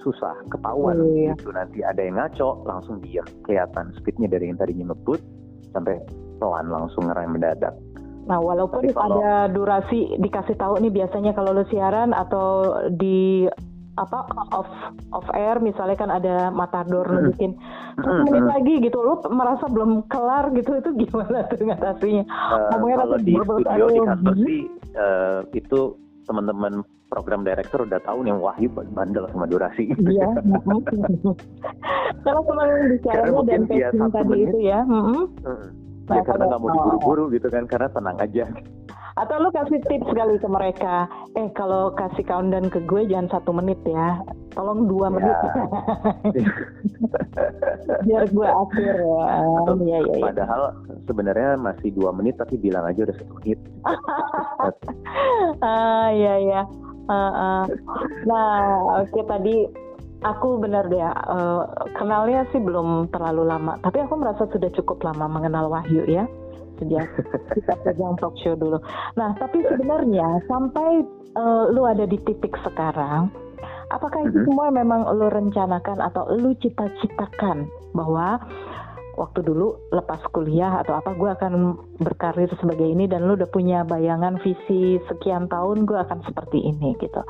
susah 0.04 0.36
ketahuan 0.52 1.00
Iya. 1.02 1.34
gitu. 1.34 1.50
Nanti 1.52 1.80
ada 1.82 2.02
yang 2.04 2.20
ngaco, 2.20 2.64
langsung 2.68 3.00
diam, 3.02 3.26
kelihatan 3.48 3.96
speednya 3.98 4.28
dari 4.30 4.52
yang 4.52 4.60
tadinya 4.60 4.92
ngebut 4.94 5.20
sampai 5.72 5.98
pelan 6.38 6.68
langsung 6.70 7.08
ngerem 7.08 7.34
mendadak. 7.34 7.74
Nah, 8.24 8.40
walaupun 8.40 8.88
kalau- 8.96 9.20
ada 9.20 9.52
durasi 9.52 10.16
dikasih 10.16 10.56
tahu 10.56 10.80
nih 10.80 10.92
biasanya 10.96 11.36
kalau 11.36 11.52
lu 11.52 11.68
siaran 11.68 12.16
atau 12.16 12.72
di 12.88 13.48
apa 13.94 14.26
off 14.52 14.70
off 15.12 15.28
air 15.32 15.58
misalnya 15.58 15.94
kan 15.94 16.10
ada 16.10 16.50
matador 16.50 17.06
nunjukin 17.06 17.54
satu 17.94 18.10
Mm-mm. 18.10 18.26
menit 18.26 18.46
lagi 18.48 18.74
gitu 18.82 18.98
lu 18.98 19.14
merasa 19.30 19.66
belum 19.66 20.06
kelar 20.08 20.50
gitu 20.52 20.74
itu 20.76 20.90
gimana 21.00 21.46
tuh 21.46 21.62
ngatasinya 21.62 22.24
Eh, 22.24 22.68
Ngomongnya 22.72 22.98
kalau 23.00 23.18
di 23.18 23.34
studio 23.36 23.86
di 23.88 24.00
kantor 24.02 24.36
sih 24.40 24.60
eh, 24.94 25.40
itu 25.54 25.80
teman-teman 26.24 26.74
program 27.08 27.44
director 27.44 27.86
udah 27.86 28.02
tahu 28.02 28.24
nih 28.24 28.34
Wahyu 28.34 28.68
bandel 28.72 29.30
sama 29.30 29.46
durasi. 29.46 29.94
iya 30.04 30.26
kalau 32.26 32.42
teman 32.48 32.68
Karena 32.68 32.90
bicaranya 32.90 33.42
dan 33.46 33.62
pacing 33.68 34.10
tadi 34.10 34.28
menit. 34.28 34.48
itu 34.48 34.58
ya. 34.64 34.80
Mm. 34.82 35.24
Nah, 36.04 36.16
ya 36.18 36.22
karena 36.26 36.44
nggak 36.48 36.60
mau 36.60 36.70
diburu-buru 36.70 37.24
gitu 37.32 37.48
kan 37.48 37.64
karena 37.64 37.88
tenang 37.88 38.18
aja. 38.18 38.44
Atau 39.14 39.36
lu 39.38 39.50
kasih 39.50 39.78
tips 39.86 40.10
kali 40.10 40.36
ke 40.36 40.48
mereka 40.48 41.06
eh 41.34 41.48
kalau 41.54 41.94
kasih 41.94 42.24
countdown 42.24 42.68
ke 42.68 42.82
gue 42.84 43.02
jangan 43.06 43.30
satu 43.30 43.54
menit 43.54 43.78
ya 43.86 44.18
tolong 44.54 44.86
dua 44.86 45.02
Ya. 45.04 45.14
menit 45.14 45.38
biar 48.06 48.24
gue 48.26 48.48
atur 48.48 48.96
ya 48.96 49.24
Atau 49.62 49.74
iya 49.82 49.98
iya 50.02 50.14
iya 50.18 50.24
Padahal 50.24 50.62
sebenarnya 51.06 51.50
masih 51.56 51.90
dua 51.92 52.10
menit 52.10 52.34
tapi 52.38 52.56
bilang 52.56 52.84
aja 52.84 53.04
udah 53.04 53.16
satu 53.16 53.32
menit. 53.38 53.60
ah 55.62 56.08
iya 56.10 56.34
iya 56.40 56.62
Ah, 57.04 57.32
ah. 57.36 57.64
nah 58.24 58.80
oke 59.04 59.28
tadi 59.28 59.68
aku 60.24 60.56
benar 60.56 60.88
deh 60.88 61.04
eh, 61.04 61.62
kenalnya 61.94 62.48
sih 62.50 62.58
belum 62.58 63.12
terlalu 63.12 63.44
lama 63.44 63.76
tapi 63.84 64.00
aku 64.00 64.16
merasa 64.16 64.48
sudah 64.48 64.72
cukup 64.72 65.04
lama 65.04 65.28
mengenal 65.28 65.68
Wahyu 65.68 66.08
ya 66.08 66.24
sejak 66.82 67.06
kita 67.54 67.74
pegang 67.86 68.16
talk 68.18 68.36
show 68.42 68.56
dulu 68.58 68.78
nah 69.20 69.34
tapi 69.38 69.62
sebenarnya 69.66 70.42
sampai 70.48 71.06
eh, 71.34 71.64
lu 71.74 71.84
ada 71.86 72.06
di 72.06 72.18
titik 72.24 72.54
sekarang 72.62 73.30
apakah 73.94 74.26
itu 74.26 74.38
Mhm. 74.42 74.46
semua 74.50 74.68
memang 74.74 75.06
lu 75.14 75.30
rencanakan 75.30 76.02
atau 76.02 76.26
lu 76.34 76.58
cita-citakan 76.58 77.70
bahwa 77.94 78.42
waktu 79.14 79.46
dulu 79.46 79.78
lepas 79.94 80.18
kuliah 80.34 80.82
atau 80.82 80.98
apa 80.98 81.14
gue 81.14 81.30
akan 81.30 81.78
berkarir 82.02 82.50
sebagai 82.58 82.90
ini 82.90 83.06
dan 83.06 83.30
lu 83.30 83.38
udah 83.38 83.50
punya 83.54 83.86
bayangan 83.86 84.42
visi 84.42 84.98
sekian 85.06 85.46
tahun 85.46 85.86
gue 85.86 85.98
akan 85.98 86.26
seperti 86.26 86.66
ini 86.66 86.98
gitu. 86.98 87.22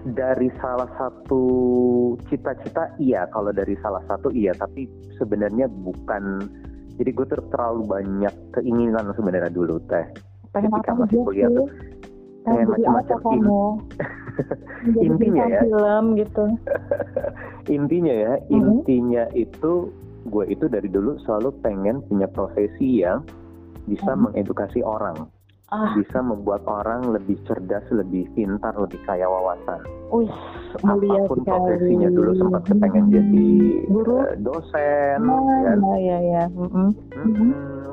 Dari 0.00 0.48
salah 0.64 0.88
satu 0.96 1.44
cita-cita 2.32 2.88
iya, 2.96 3.28
kalau 3.28 3.52
dari 3.52 3.76
salah 3.84 4.00
satu 4.08 4.32
iya, 4.32 4.56
tapi 4.56 4.88
sebenarnya 5.20 5.68
bukan. 5.68 6.48
Jadi 7.00 7.10
gue 7.10 7.26
ter- 7.26 7.48
terlalu 7.48 7.82
banyak 7.88 8.34
keinginan 8.52 9.08
sebenarnya 9.16 9.48
dulu 9.48 9.80
teh. 9.88 10.04
Pengen 10.52 10.68
Ketika 10.76 10.92
masih 10.92 11.18
kuliah 11.24 11.48
tuh, 11.48 11.68
pengen 12.44 12.66
macam-macam 12.68 13.18
kamu? 13.24 13.62
Intinya 15.00 15.44
ya. 15.48 15.60
film 15.64 16.04
gitu. 16.20 16.44
intinya 17.76 18.12
ya 18.12 18.32
Mhm. 18.48 18.52
intinya 18.52 19.24
itu 19.32 19.88
gue 20.26 20.44
itu 20.48 20.64
dari 20.68 20.88
dulu 20.88 21.16
selalu 21.24 21.52
pengen 21.60 22.04
punya 22.04 22.28
profesi 22.28 23.00
yang 23.00 23.24
bisa 23.84 24.12
Mhm. 24.12 24.28
mengedukasi 24.28 24.80
orang 24.80 25.16
Ah, 25.70 25.94
bisa 25.94 26.18
membuat 26.18 26.66
orang 26.66 27.14
lebih 27.14 27.38
cerdas 27.46 27.86
lebih 27.94 28.26
pintar 28.34 28.74
lebih 28.74 28.98
kaya 29.06 29.22
wawasan. 29.22 29.78
Wis 30.10 30.26
mulia 30.82 31.22
apa 31.22 31.28
pun 31.30 31.38
sekali. 31.38 31.46
profesinya 31.46 32.08
dulu 32.10 32.30
sempat 32.34 32.62
kepengen 32.66 33.06
jadi 33.14 33.48
Guru? 33.86 34.16
eh, 34.18 34.34
dosen 34.42 35.18
Nah, 35.22 35.38
ya. 35.62 35.72
nah, 35.78 35.94
ya 35.94 36.18
ya. 36.18 36.44
Mm-mm. 36.50 36.90
Mm-mm, 37.14 37.52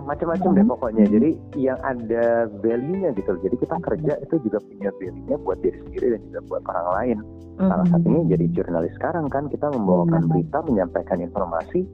macam-macam 0.09 0.49
deh 0.57 0.65
pokoknya. 0.65 1.05
Jadi 1.05 1.29
yang 1.53 1.77
ada 1.85 2.49
value-nya 2.65 3.13
gitu 3.13 3.37
jadi 3.45 3.55
kita 3.61 3.77
kerja 3.77 4.13
itu 4.25 4.35
juga 4.41 4.57
punya 4.57 4.89
value-nya 4.97 5.37
buat 5.37 5.61
diri 5.61 5.77
sendiri 5.85 6.17
dan 6.17 6.21
juga 6.33 6.39
buat 6.49 6.63
orang 6.65 6.87
lain. 6.97 7.17
Salah 7.57 7.85
satunya 7.93 8.21
jadi 8.33 8.45
jurnalis 8.57 8.93
sekarang 8.97 9.29
kan. 9.29 9.53
Kita 9.53 9.69
membawakan 9.69 10.25
Mhm. 10.25 10.29
berita 10.33 10.57
menyampaikan 10.65 11.21
informasi 11.21 11.85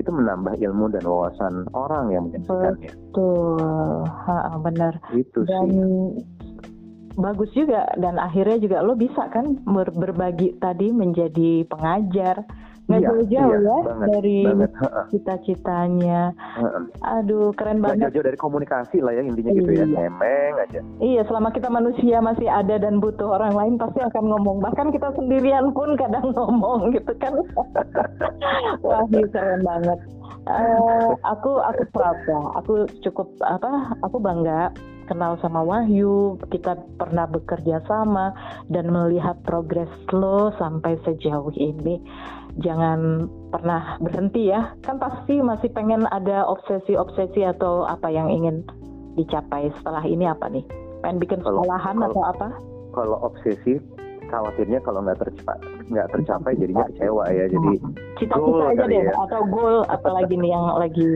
itu 0.00 0.10
menambah 0.10 0.56
ilmu 0.56 0.88
dan 0.90 1.04
wawasan 1.04 1.54
orang 1.76 2.10
yang 2.10 2.24
menyaksikannya 2.28 2.90
Betul, 2.90 4.00
Ha, 4.08 4.56
benar. 4.58 4.94
itu 5.12 5.38
Dan 5.44 5.64
sih 5.68 5.78
bagus 7.18 7.50
juga 7.52 7.84
dan 7.98 8.16
akhirnya 8.16 8.56
juga 8.56 8.80
lo 8.80 8.96
bisa 8.96 9.28
kan 9.28 9.60
ber- 9.66 9.92
berbagi 9.92 10.56
tadi 10.56 10.88
menjadi 10.88 11.68
pengajar. 11.68 12.40
Nggak 12.90 12.98
Iya, 12.98 13.06
jauh-jauh 13.06 13.30
iya, 13.46 13.58
ya 13.62 13.76
banget, 13.80 14.08
dari 14.10 14.38
banget 14.42 14.70
cita-citanya. 15.08 16.20
Aduh, 17.00 17.54
keren 17.54 17.78
Nggak 17.78 17.86
banget. 17.86 18.02
jauh-jauh 18.04 18.26
dari 18.26 18.38
komunikasi 18.38 18.98
lah 18.98 19.12
ya 19.12 19.22
intinya 19.22 19.50
gitu 19.52 19.70
ya 19.70 19.78
Iya. 19.80 19.94
nemeng 20.02 20.54
aja 20.58 20.80
Iya, 20.98 21.22
selama 21.24 21.48
kita 21.50 21.68
manusia 21.68 22.18
masih 22.20 22.46
ada 22.46 22.74
dan 22.76 22.98
butuh 22.98 23.30
orang 23.30 23.54
lain 23.54 23.74
pasti 23.76 24.00
akan 24.00 24.24
ngomong. 24.28 24.58
Bahkan 24.60 24.90
kita 24.90 25.14
sendirian 25.14 25.70
pun 25.70 25.94
kadang 25.94 26.26
ngomong 26.34 26.90
gitu 26.90 27.12
kan. 27.16 27.38
Wah, 28.84 29.06
ini 29.06 29.22
keren 29.28 29.62
banget. 29.62 29.98
Eh, 30.42 31.08
aku 31.22 31.60
aku 31.60 31.82
proud 31.90 32.18
ya. 32.24 32.40
Aku 32.56 32.72
cukup 33.00 33.28
apa? 33.40 33.70
Aku 34.02 34.16
bangga 34.16 34.72
kenal 35.10 35.34
sama 35.42 35.66
Wahyu. 35.66 36.38
Kita 36.46 36.78
pernah 36.94 37.26
bekerja 37.26 37.82
sama 37.90 38.30
dan 38.70 38.94
melihat 38.94 39.34
progres 39.42 39.90
lo 40.14 40.54
sampai 40.54 40.94
sejauh 41.02 41.50
ini. 41.58 41.98
Jangan 42.62 43.26
pernah 43.50 43.98
berhenti 43.98 44.54
ya. 44.54 44.70
Kan 44.86 45.02
pasti 45.02 45.42
masih 45.42 45.74
pengen 45.74 46.06
ada 46.14 46.46
obsesi-obsesi 46.46 47.42
atau 47.42 47.82
apa 47.82 48.06
yang 48.06 48.30
ingin 48.30 48.62
dicapai 49.18 49.74
setelah 49.82 50.06
ini 50.06 50.30
apa 50.30 50.46
nih? 50.46 50.62
Pengen 51.02 51.18
bikin 51.18 51.42
sekolahan 51.42 51.98
kalau- 51.98 52.14
atau 52.14 52.22
apa? 52.30 52.48
kalau 52.90 53.22
obsesi 53.22 53.78
khawatirnya 54.26 54.82
kalau 54.82 54.98
nggak 55.02 55.18
tercapai 55.18 55.58
nggak 55.90 56.10
tercapai 56.10 56.58
jadinya 56.58 56.86
kecewa 56.90 57.24
ya 57.30 57.44
jadi 57.46 57.70
Cita-cita 58.18 58.36
goal 58.38 58.62
aja 58.66 58.84
deh 58.86 59.02
ya. 59.06 59.14
atau 59.14 59.42
goal 59.46 59.78
apalagi 59.94 60.34
nih 60.34 60.50
yang 60.50 60.66
lagi 60.74 61.10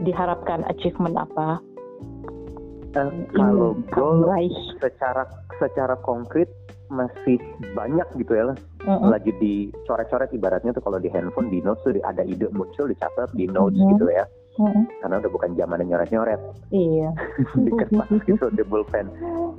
diharapkan 0.00 0.68
achievement 0.68 1.16
apa? 1.16 1.60
Eh, 2.98 3.10
kalau 3.38 3.70
Ingin 3.72 3.94
goal 3.94 4.18
secara 4.78 5.22
secara 5.58 5.94
konkret 6.02 6.50
masih 6.88 7.36
banyak 7.76 8.08
gitu 8.16 8.32
ya 8.32 8.48
Mm-mm. 8.80 9.12
lagi 9.12 9.28
dicoret-coret 9.36 10.32
ibaratnya 10.32 10.72
tuh 10.72 10.80
kalau 10.80 10.96
di 10.96 11.12
handphone 11.12 11.52
di 11.52 11.60
notes 11.60 11.84
tuh 11.84 11.92
ada 12.00 12.24
ide 12.24 12.48
muncul 12.50 12.88
dicatat 12.88 13.28
di 13.36 13.44
notes 13.44 13.76
Mhm. 13.76 13.88
gitu 13.92 14.04
ya 14.08 14.24
Mm-mm. 14.56 14.88
karena 15.04 15.20
udah 15.20 15.30
bukan 15.30 15.50
zaman 15.52 15.84
nyoret-nyoret 15.84 16.40
Iya. 16.72 17.12
di 17.64 17.70
kertas 17.70 18.08
gitu 18.24 18.48
di 18.50 18.64
pulpen 18.64 19.06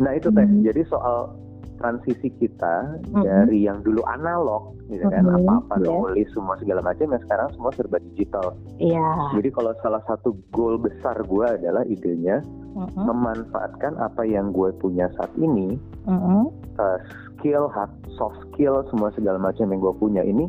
nah 0.01 0.11
itu 0.11 0.33
teh 0.33 0.41
Mhm. 0.41 0.65
jadi 0.65 0.81
soal 0.89 1.29
transisi 1.79 2.27
kita 2.35 2.99
Mhm. 3.09 3.23
dari 3.23 3.63
yang 3.63 3.79
dulu 3.81 4.03
analog 4.05 4.75
gitu 4.91 5.07
kan 5.07 5.23
Mhm, 5.23 5.35
apa-apa 5.41 5.73
iya. 5.79 5.87
nulis 5.87 6.27
semua 6.35 6.55
segala 6.59 6.81
macam 6.83 7.07
ya 7.09 7.19
sekarang 7.23 7.49
semua 7.55 7.71
serba 7.73 7.97
digital 8.11 8.47
Iya. 8.77 9.09
jadi 9.39 9.49
kalau 9.49 9.71
salah 9.79 10.03
satu 10.05 10.35
goal 10.51 10.75
besar 10.77 11.15
gue 11.23 11.45
adalah 11.47 11.87
idenya 11.87 12.43
Mm-mm. 12.75 13.05
memanfaatkan 13.05 13.97
apa 13.97 14.23
yang 14.23 14.51
gue 14.51 14.69
punya 14.77 15.09
saat 15.17 15.31
ini 15.37 15.79
Mm-mm. 16.05 16.51
uh, 16.77 16.97
skill, 17.39 17.71
hard, 17.71 17.89
soft 18.19 18.37
skill, 18.51 18.83
semua 18.91 19.09
segala 19.15 19.39
macam 19.39 19.71
yang 19.71 19.79
gue 19.79 19.95
punya 19.95 20.21
ini 20.21 20.45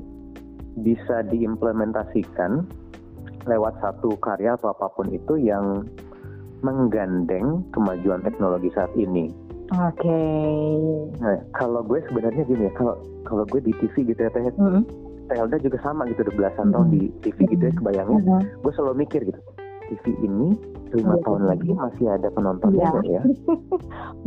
bisa 0.81 1.23
diimplementasikan 1.27 2.67
lewat 3.49 3.75
satu 3.81 4.15
karya 4.21 4.55
atau 4.55 4.71
apa 4.71 4.91
pun 4.93 5.09
itu 5.09 5.37
yang 5.37 5.85
menggandeng 6.61 7.65
kemajuan 7.73 8.21
teknologi 8.21 8.69
saat 8.77 8.93
ini. 8.95 9.33
Oke. 9.71 10.19
Nah, 11.23 11.39
kalau 11.55 11.81
gue 11.87 12.03
sebenarnya 12.11 12.43
gini 12.43 12.67
ya, 12.67 12.73
kalau 12.75 12.99
kalau 13.23 13.45
gue 13.47 13.61
di 13.63 13.73
TV 13.79 14.11
gitu 14.11 14.21
ya, 14.21 14.31
Teh. 14.31 14.51
Telda 15.31 15.63
juga 15.63 15.79
sama 15.79 16.11
gitu, 16.11 16.27
udah 16.27 16.35
belasan 16.35 16.67
Mhm. 16.69 16.73
tahun 16.75 16.89
di 16.91 17.03
TV 17.23 17.39
gitu 17.47 17.63
ya, 17.63 17.73
kebayangnya. 17.79 18.19
Mm-mm. 18.19 18.43
Gue 18.67 18.73
selalu 18.75 19.07
mikir 19.07 19.21
gitu, 19.23 19.41
TV 19.87 20.05
ini 20.27 20.59
lima 20.91 21.15
Iya, 21.15 21.23
tahun 21.23 21.43
lagi 21.47 21.71
masih 21.71 22.07
ada 22.11 22.29
penontonnya 22.35 22.83
Iya. 22.83 22.91
nggak 22.91 23.07
ya? 23.07 23.23
TV 23.23 23.47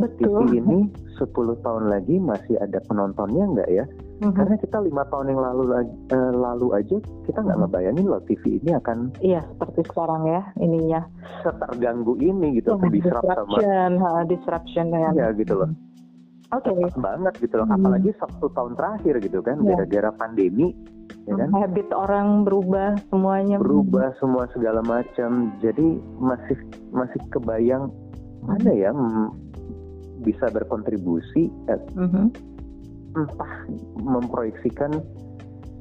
Betul. 0.00 0.48
ini 0.48 0.78
10 1.20 1.54
tahun 1.60 1.84
lagi 1.92 2.16
masih 2.16 2.56
ada 2.56 2.80
penontonnya 2.88 3.44
nggak 3.52 3.68
ya? 3.68 3.84
Mhm. 4.24 4.32
Karena 4.32 4.56
kita 4.56 4.78
lima 4.80 5.04
tahun 5.04 5.26
yang 5.28 5.40
lalu 5.42 5.62
eh, 6.08 6.32
lalu 6.32 6.68
aja 6.72 6.96
kita 7.22 7.38
nggak 7.38 7.54
Mhm. 7.54 7.64
ngebayangin 7.68 8.06
loh 8.06 8.22
TV 8.24 8.42
ini 8.56 8.70
akan 8.72 8.98
Iya, 9.20 9.40
seperti 9.46 9.80
sekarang 9.84 10.22
ya 10.24 10.40
ininya. 10.56 11.00
seterganggu 11.40 12.16
ini 12.16 12.56
gitu, 12.56 12.72
Ya, 12.72 12.88
diserap 12.90 13.22
sama 13.22 13.36
disruption, 13.60 13.90
ha, 13.98 14.10
disruption 14.24 14.84
dengan. 14.88 15.12
ya 15.12 15.28
gitu 15.32 15.54
loh. 15.54 15.70
Oke. 16.50 16.70
banget 16.94 17.34
gitu 17.36 17.54
loh. 17.56 17.66
Mhm. 17.66 17.76
Apalagi 17.76 18.10
satu 18.14 18.46
tahun 18.48 18.72
terakhir 18.74 19.14
gitu 19.20 19.42
kan, 19.42 19.58
Iya. 19.58 19.74
gara-gara 19.74 20.10
pandemi, 20.14 20.70
ya 21.26 21.34
kan, 21.34 21.50
Habit 21.50 21.88
orang 21.90 22.28
berubah 22.42 22.94
semuanya. 23.10 23.58
berubah 23.58 24.14
semua 24.16 24.46
segala 24.48 24.80
macam. 24.80 25.52
Jadi 25.58 25.98
masih 26.16 26.56
masih 26.92 27.20
kebayang 27.28 27.90
ada 28.46 28.70
ya 28.70 28.94
bisa 30.20 30.46
berkontribusi 30.48 31.50
eh, 31.66 31.80
Mhm. 31.92 32.53
Entah 33.14 33.52
memproyeksikan 33.98 34.92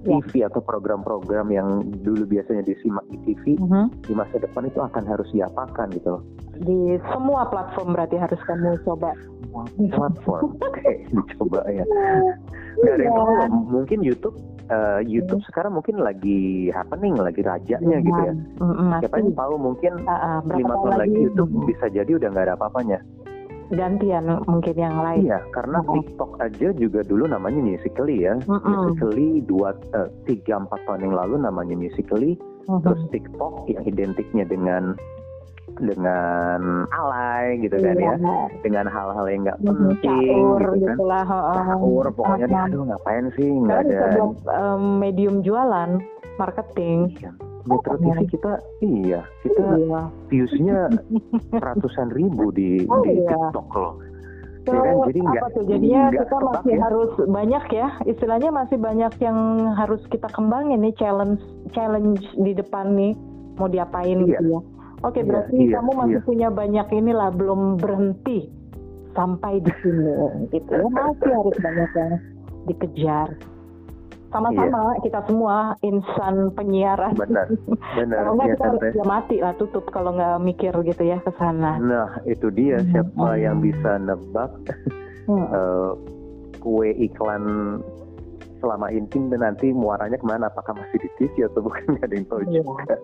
Ya. 0.03 0.19
TV 0.19 0.43
atau 0.43 0.59
program-program 0.59 1.47
yang 1.47 1.67
dulu 2.03 2.27
biasanya 2.27 2.67
disimak 2.67 3.07
di 3.07 3.15
TV 3.23 3.55
Mhm. 3.55 4.03
di 4.03 4.11
masa 4.11 4.35
depan 4.35 4.67
itu 4.67 4.83
akan 4.83 4.99
harus 5.07 5.31
diapakan 5.31 5.87
gitu 5.95 6.19
loh. 6.19 6.23
Di 6.59 6.99
semua 7.07 7.47
platform 7.47 7.95
berarti 7.95 8.19
harus 8.19 8.35
kamu 8.43 8.83
coba. 8.83 9.15
Platform 9.79 10.59
Oke, 10.67 11.07
dicoba 11.07 11.63
ya. 11.71 11.87
Gak 12.75 12.99
ada 12.99 12.99
yang 12.99 13.15
Iya. 13.15 13.15
tahu 13.15 13.31
loh. 13.31 13.47
Mungkin 13.79 13.99
YouTube 14.03 14.35
eh, 14.63 14.99
YouTube 15.03 15.43
sekarang 15.43 15.71
mungkin 15.71 15.99
lagi 15.99 16.67
happening, 16.71 17.15
lagi 17.15 17.39
rajanya 17.39 17.97
gitu 17.99 18.19
ya. 18.23 18.33
Siapa 19.03 19.19
yang 19.19 19.35
tahu 19.35 19.55
mungkin 19.55 19.91
Ah, 20.03 20.11
ah, 20.11 20.37
berapa 20.39 20.59
lima 20.59 20.73
tahun 20.79 20.99
lagi 20.99 21.17
YouTube 21.21 21.51
mm, 21.51 21.63
bisa 21.63 21.85
jadi 21.87 22.11
udah 22.11 22.27
nggak 22.27 22.45
ada 22.47 22.55
apa-apanya. 22.55 22.99
Gantian 23.73 24.25
mungkin 24.45 24.75
yang 24.77 24.97
lain. 25.01 25.25
Iya, 25.27 25.39
karena. 25.51 25.81
TikTok 25.83 26.39
aja 26.39 26.67
juga 26.73 26.99
dulu 27.03 27.27
namanya 27.27 27.59
Musical.ly 27.59 28.17
ya. 28.21 28.33
Mm-mm. 28.45 28.63
Musical.ly 28.63 29.43
dua 29.45 29.73
eh, 29.93 30.09
tiga 30.25 30.61
empat 30.61 30.79
tahun 30.85 31.09
yang 31.11 31.15
lalu 31.17 31.35
namanya 31.41 31.75
Musical.ly. 31.75 32.37
Mhm. 32.63 32.79
terus 32.79 33.01
TikTok 33.11 33.67
yang 33.67 33.83
identiknya 33.83 34.47
dengan 34.47 34.95
dengan 35.83 36.85
alay 36.95 37.59
gitu 37.59 37.75
kan 37.75 37.95
Iya, 37.97 38.15
ya 38.15 38.37
dengan 38.61 38.85
hal-hal 38.87 39.25
yang 39.27 39.41
nggak 39.43 39.59
mhm, 39.59 39.67
penting 39.99 40.21
caur 40.31 40.61
gitu 40.61 40.85
kan 40.85 40.95
gitu 40.95 41.03
lah. 41.03 41.23
ha, 41.27 41.39
ha. 41.43 41.75
caur 41.75 42.05
pokoknya 42.13 42.47
aduh 42.47 42.83
ngapain 42.87 43.25
sih 43.35 43.47
nggak 43.49 43.79
ada 43.89 43.99
medium 44.79 45.43
jualan, 45.43 45.99
marketing. 46.37 47.11
Iya. 47.19 47.31
Metro 47.63 47.95
TV 47.95 48.19
kita 48.27 48.51
iya 48.79 49.21
kita 49.41 49.63
Iya. 49.77 50.01
viewsnya 50.27 50.77
ratusan 51.65 52.11
ribu 52.11 52.49
di 52.49 52.83
Oh, 52.85 52.99
di 53.01 53.17
iya. 53.17 53.29
TikTok 53.29 53.69
loh 53.73 53.93
So, 54.63 54.71
Ya 54.71 54.79
kan, 54.79 54.95
jadi 55.11 55.19
apa 55.27 55.47
tuh? 55.51 55.63
Jadinya 55.67 56.01
kita 56.07 56.37
masih 56.39 56.71
ya. 56.71 56.79
harus 56.87 57.11
banyak 57.19 57.65
ya, 57.67 57.87
istilahnya 58.07 58.47
masih 58.47 58.77
banyak 58.79 59.11
yang 59.19 59.37
harus 59.75 59.99
kita 60.07 60.31
kembangin 60.31 60.79
nih 60.79 60.95
challenge 60.95 61.43
challenge 61.69 62.23
di 62.39 62.55
depan 62.55 62.95
nih 62.95 63.11
mau 63.59 63.67
diapain 63.67 64.23
Iya. 64.23 64.39
gitu 64.39 64.43
ya. 64.49 64.59
Oke, 65.03 65.19
Iya, 65.19 65.27
berarti 65.27 65.55
iya, 65.59 65.75
kamu 65.75 65.91
masih 65.99 66.15
iya. 66.15 66.23
punya 66.23 66.47
banyak 66.47 66.87
inilah 66.95 67.29
belum 67.35 67.75
berhenti 67.75 68.47
sampai 69.11 69.59
di 69.59 69.71
sini 69.83 70.11
gitu 70.49 70.71
ya. 70.71 70.87
Masih 70.87 71.31
harus 71.33 71.57
banyak 71.59 71.89
yang 71.91 72.13
dikejar. 72.65 73.27
Sama-sama 74.33 74.81
Iya. 74.91 75.01
kita 75.01 75.19
semua 75.23 75.55
insan 75.79 76.35
penyiaran. 76.51 77.13
benar 77.13 77.45
benar 77.93 78.17
Kalau 78.19 78.33
nggak 78.33 78.47
ya 78.47 78.55
kita 78.55 78.67
Teh? 78.81 78.91
ya 78.91 79.05
mati 79.05 79.37
lah 79.37 79.53
tutup 79.53 79.85
kalau 79.87 80.11
nggak 80.11 80.41
mikir 80.41 80.73
gitu 80.81 81.03
ya 81.03 81.21
ke 81.21 81.29
sana. 81.33 81.77
nah 81.77 82.09
itu 82.25 82.49
dia 82.49 82.81
Mhm. 82.81 82.89
siapa 82.89 83.13
Mhm. 83.29 83.39
yang 83.39 83.57
bisa 83.61 83.91
nebak 83.99 84.51
Hmm. 85.23 85.45
eh, 85.53 85.91
kue 86.57 86.89
iklan 86.97 87.43
selama 88.57 88.89
intim 88.89 89.27
dan 89.27 89.43
nanti 89.43 89.69
muaranya 89.69 90.15
ke 90.15 90.23
mana 90.23 90.47
apakah 90.47 90.73
masih 90.73 90.97
di 90.97 91.09
TV 91.17 91.45
atau 91.45 91.61
bukan 91.61 91.83
nggak 91.93 92.03
ada 92.03 92.15
yang 92.15 92.25
tahu 92.25 92.41
Iya. 92.43 92.61
juga 92.63 92.95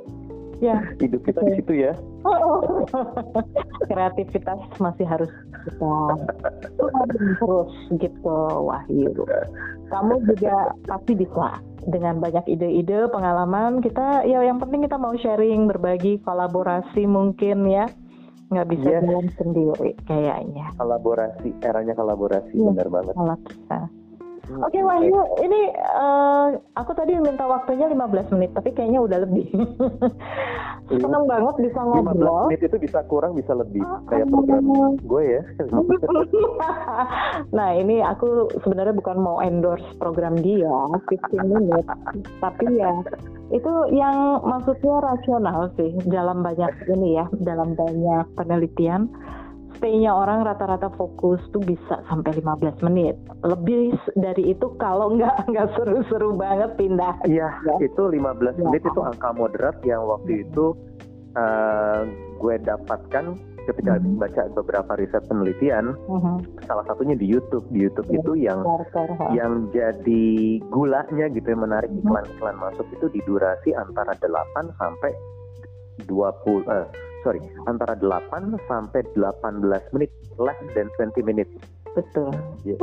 Ya, 0.59 0.83
hidup 0.99 1.23
kita 1.23 1.39
di 1.47 1.63
situ 1.63 1.73
ya. 1.87 1.95
Kreativitas 3.89 4.59
masih 4.83 5.07
harus 5.07 5.31
kita 5.63 5.95
terus 7.39 7.73
gitu 7.95 8.37
Wahyu. 8.67 9.11
Kamu 9.87 10.13
juga 10.27 10.75
pasti 10.83 11.15
bisa 11.15 11.63
dengan 11.87 12.19
banyak 12.19 12.45
ide-ide 12.51 13.07
pengalaman 13.07 13.79
kita. 13.79 14.27
Ya 14.27 14.43
yang 14.43 14.59
penting 14.59 14.83
kita 14.83 14.99
mau 14.99 15.15
sharing 15.15 15.67
berbagi 15.71 16.19
kolaborasi 16.27 17.07
mungkin 17.07 17.63
ya. 17.67 17.87
Nggak 18.49 18.67
bisa 18.73 18.87
yes. 18.89 19.03
jalan 19.05 19.27
sendiri 19.37 19.91
kayaknya. 20.09 20.65
Kolaborasi 20.75 21.49
eranya 21.63 21.93
kolaborasi 21.95 22.55
yes. 22.57 22.65
benar 22.67 22.87
banget. 22.91 23.15
Hmm. 23.15 23.87
Oke 24.49 24.77
okay, 24.77 24.81
Wahyu, 24.81 25.21
ini 25.45 25.61
uh, 25.93 26.57
aku 26.73 26.97
tadi 26.97 27.13
minta 27.21 27.45
waktunya 27.45 27.85
15 27.85 28.33
menit, 28.33 28.49
tapi 28.57 28.73
kayaknya 28.73 28.97
udah 29.05 29.21
lebih. 29.21 29.45
Senang 30.89 31.29
banget 31.29 31.69
bisa 31.69 31.77
ngobrol. 31.85 32.49
15 32.49 32.57
menit 32.57 32.61
itu 32.65 32.77
bisa 32.81 32.99
kurang, 33.05 33.37
bisa 33.37 33.53
lebih. 33.53 33.85
Oh, 33.85 34.01
Kayak 34.09 34.33
program 34.33 34.97
gue 35.05 35.23
ya. 35.37 35.41
nah 37.57 37.77
ini 37.77 38.01
aku 38.01 38.49
sebenarnya 38.65 38.97
bukan 38.97 39.21
mau 39.21 39.37
endorse 39.37 39.85
program 40.01 40.33
dia, 40.41 40.65
15 40.65 41.45
menit. 41.45 41.85
tapi 42.41 42.65
ya 42.73 42.89
itu 43.53 43.73
yang 43.93 44.41
maksudnya 44.41 44.97
rasional 44.97 45.69
sih 45.77 45.93
dalam 46.09 46.41
banyak 46.41 46.73
ini 46.89 47.21
ya, 47.21 47.25
dalam 47.37 47.77
banyak 47.77 48.25
penelitian 48.33 49.13
stay-nya 49.77 50.11
orang 50.15 50.41
rata-rata 50.47 50.89
fokus 50.97 51.39
tuh 51.53 51.61
bisa 51.61 52.01
sampai 52.09 52.41
15 52.41 52.85
menit. 52.89 53.15
Lebih 53.45 53.93
dari 54.17 54.53
itu 54.55 54.73
kalau 54.81 55.13
nggak 55.13 55.43
nggak 55.51 55.67
seru-seru 55.77 56.33
banget 56.33 56.73
pindah. 56.79 57.15
Iya, 57.27 57.49
ya. 57.61 57.75
itu 57.83 58.03
15 58.09 58.17
ya. 58.17 58.63
menit 58.65 58.83
itu 58.87 59.01
angka 59.01 59.29
moderat 59.35 59.77
yang 59.85 60.03
waktu 60.07 60.31
hmm. 60.31 60.43
itu 60.49 60.65
uh, 61.37 62.01
gue 62.39 62.55
dapatkan 62.65 63.25
ketika 63.69 64.01
hmm. 64.01 64.17
baca 64.17 64.41
beberapa 64.57 64.91
riset 64.97 65.23
penelitian. 65.29 65.93
Hmm. 66.09 66.41
Salah 66.65 66.85
satunya 66.89 67.13
di 67.13 67.29
YouTube. 67.29 67.69
Di 67.69 67.85
YouTube 67.85 68.09
ya, 68.09 68.17
itu 68.17 68.31
yang 68.39 68.59
yang 69.35 69.53
jadi 69.69 70.25
gulanya 70.73 71.29
gitu 71.29 71.47
yang 71.53 71.61
menarik 71.61 71.91
hmm. 71.93 72.01
iklan-iklan 72.01 72.57
masuk 72.57 72.87
itu 72.89 73.05
di 73.13 73.21
durasi 73.29 73.77
antara 73.77 74.17
8 74.17 74.73
sampai 74.81 75.11
20 76.07 76.65
uh, 76.65 76.87
sorry 77.23 77.41
antara 77.67 77.93
8 77.97 78.55
sampai 78.67 79.01
18 79.15 79.93
menit 79.95 80.11
less 80.39 80.59
than 80.75 80.87
20 80.97 81.29
menit 81.29 81.47
betul. 81.97 82.29
Ya, 82.61 82.77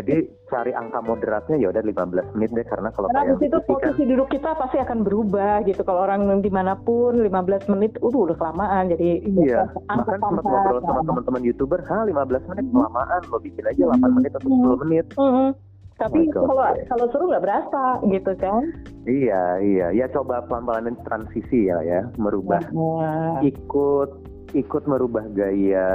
jadi 0.00 0.26
cari 0.50 0.72
angka 0.74 1.00
moderatnya 1.06 1.56
ya 1.56 1.70
udah 1.70 1.82
15 1.86 2.34
menit 2.34 2.50
deh 2.50 2.66
karena 2.66 2.90
kalau 2.90 3.06
karena 3.08 3.38
di 3.38 3.46
situ 3.46 3.58
posisi 3.62 4.02
duduk 4.04 4.28
kita 4.32 4.58
pasti 4.58 4.82
akan 4.82 5.06
berubah 5.06 5.62
gitu. 5.64 5.80
Kalau 5.86 6.02
orang 6.02 6.26
di 6.42 6.50
mana 6.50 6.74
pun 6.74 7.14
15 7.14 7.72
menit 7.72 7.96
uh, 8.02 8.10
udah 8.10 8.36
kelamaan. 8.36 8.90
Jadi 8.90 9.22
iya 9.38 9.70
bahkan 9.86 10.18
sempat 10.18 10.44
ngobrol 10.44 10.80
sama 10.82 11.00
teman-teman 11.06 11.42
youtuber 11.46 11.80
ha 11.86 12.02
15 12.04 12.50
menit 12.50 12.66
kelamaan 12.74 13.20
lo 13.30 13.38
bikin 13.38 13.64
aja 13.70 13.82
8 13.86 14.18
menit 14.18 14.32
atau 14.34 14.48
10 14.50 14.82
menit. 14.82 15.06
Mm 15.14 15.30
-hmm 15.30 15.69
tapi 16.00 16.32
oh 16.32 16.48
kalau 16.48 16.64
kalau 16.88 17.06
seru 17.12 17.28
nggak 17.28 17.44
berasa 17.44 17.84
gitu 18.08 18.32
kan? 18.40 18.62
Iya 19.04 19.60
iya. 19.60 19.86
Ya 19.92 20.06
coba 20.08 20.40
pelan-pelan 20.48 20.96
transisi 21.04 21.68
ya 21.68 21.76
ya. 21.84 22.08
Merubah 22.16 22.64
Wah. 22.72 23.44
ikut 23.44 24.10
ikut 24.56 24.82
merubah 24.88 25.28
gaya 25.36 25.88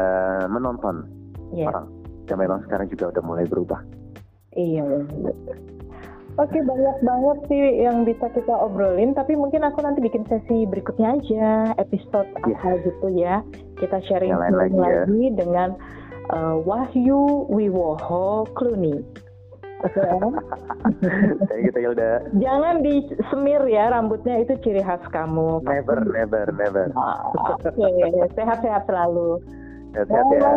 menonton 0.46 1.10
yeah. 1.58 1.74
orang. 1.74 1.90
Memang 2.30 2.62
sekarang 2.70 2.88
juga 2.94 3.18
udah 3.18 3.24
mulai 3.26 3.46
berubah. 3.50 3.82
Iya 4.54 4.86
Oke 6.36 6.60
banyak 6.60 6.98
banget 7.00 7.38
sih 7.48 7.64
yang 7.80 8.04
bisa 8.04 8.28
kita 8.30 8.52
obrolin. 8.52 9.16
Tapi 9.16 9.40
mungkin 9.40 9.64
aku 9.66 9.82
nanti 9.82 10.04
bikin 10.04 10.28
sesi 10.30 10.70
berikutnya 10.70 11.18
aja 11.18 11.74
episode 11.82 12.30
yeah. 12.46 12.62
apa 12.62 12.70
gitu 12.86 13.08
ya. 13.18 13.36
Kita 13.82 13.98
sharing 14.06 14.38
lain 14.38 14.54
lagi, 14.54 14.78
ya. 14.78 15.08
lagi 15.08 15.24
dengan 15.34 15.70
uh, 16.30 16.62
Wahyu 16.62 17.50
Wiwoho 17.50 18.46
Clooney 18.54 19.25
Kayak 21.46 21.62
gitu 21.72 21.78
Hilda. 21.84 22.12
Jangan 22.40 22.76
disemir 22.82 23.62
ya 23.68 23.92
rambutnya 23.92 24.40
itu 24.42 24.56
ciri 24.64 24.82
khas 24.82 25.04
kamu. 25.12 25.62
Never, 25.68 26.00
never, 26.10 26.46
never. 26.56 26.86
Oke, 27.36 27.70
okay. 27.70 28.32
sehat-sehat 28.34 28.88
selalu. 28.88 29.44
Sehat-sehat 29.94 30.26
ya. 30.32 30.52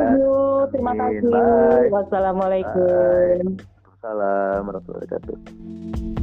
Terima 0.71 0.93
kasih. 0.97 1.29
Bye. 1.29 1.89
Wassalamualaikum. 1.93 3.59
Waalaikumsalam 3.99 4.61
warahmatullahi 4.65 5.07
wabarakatuh. 5.07 6.18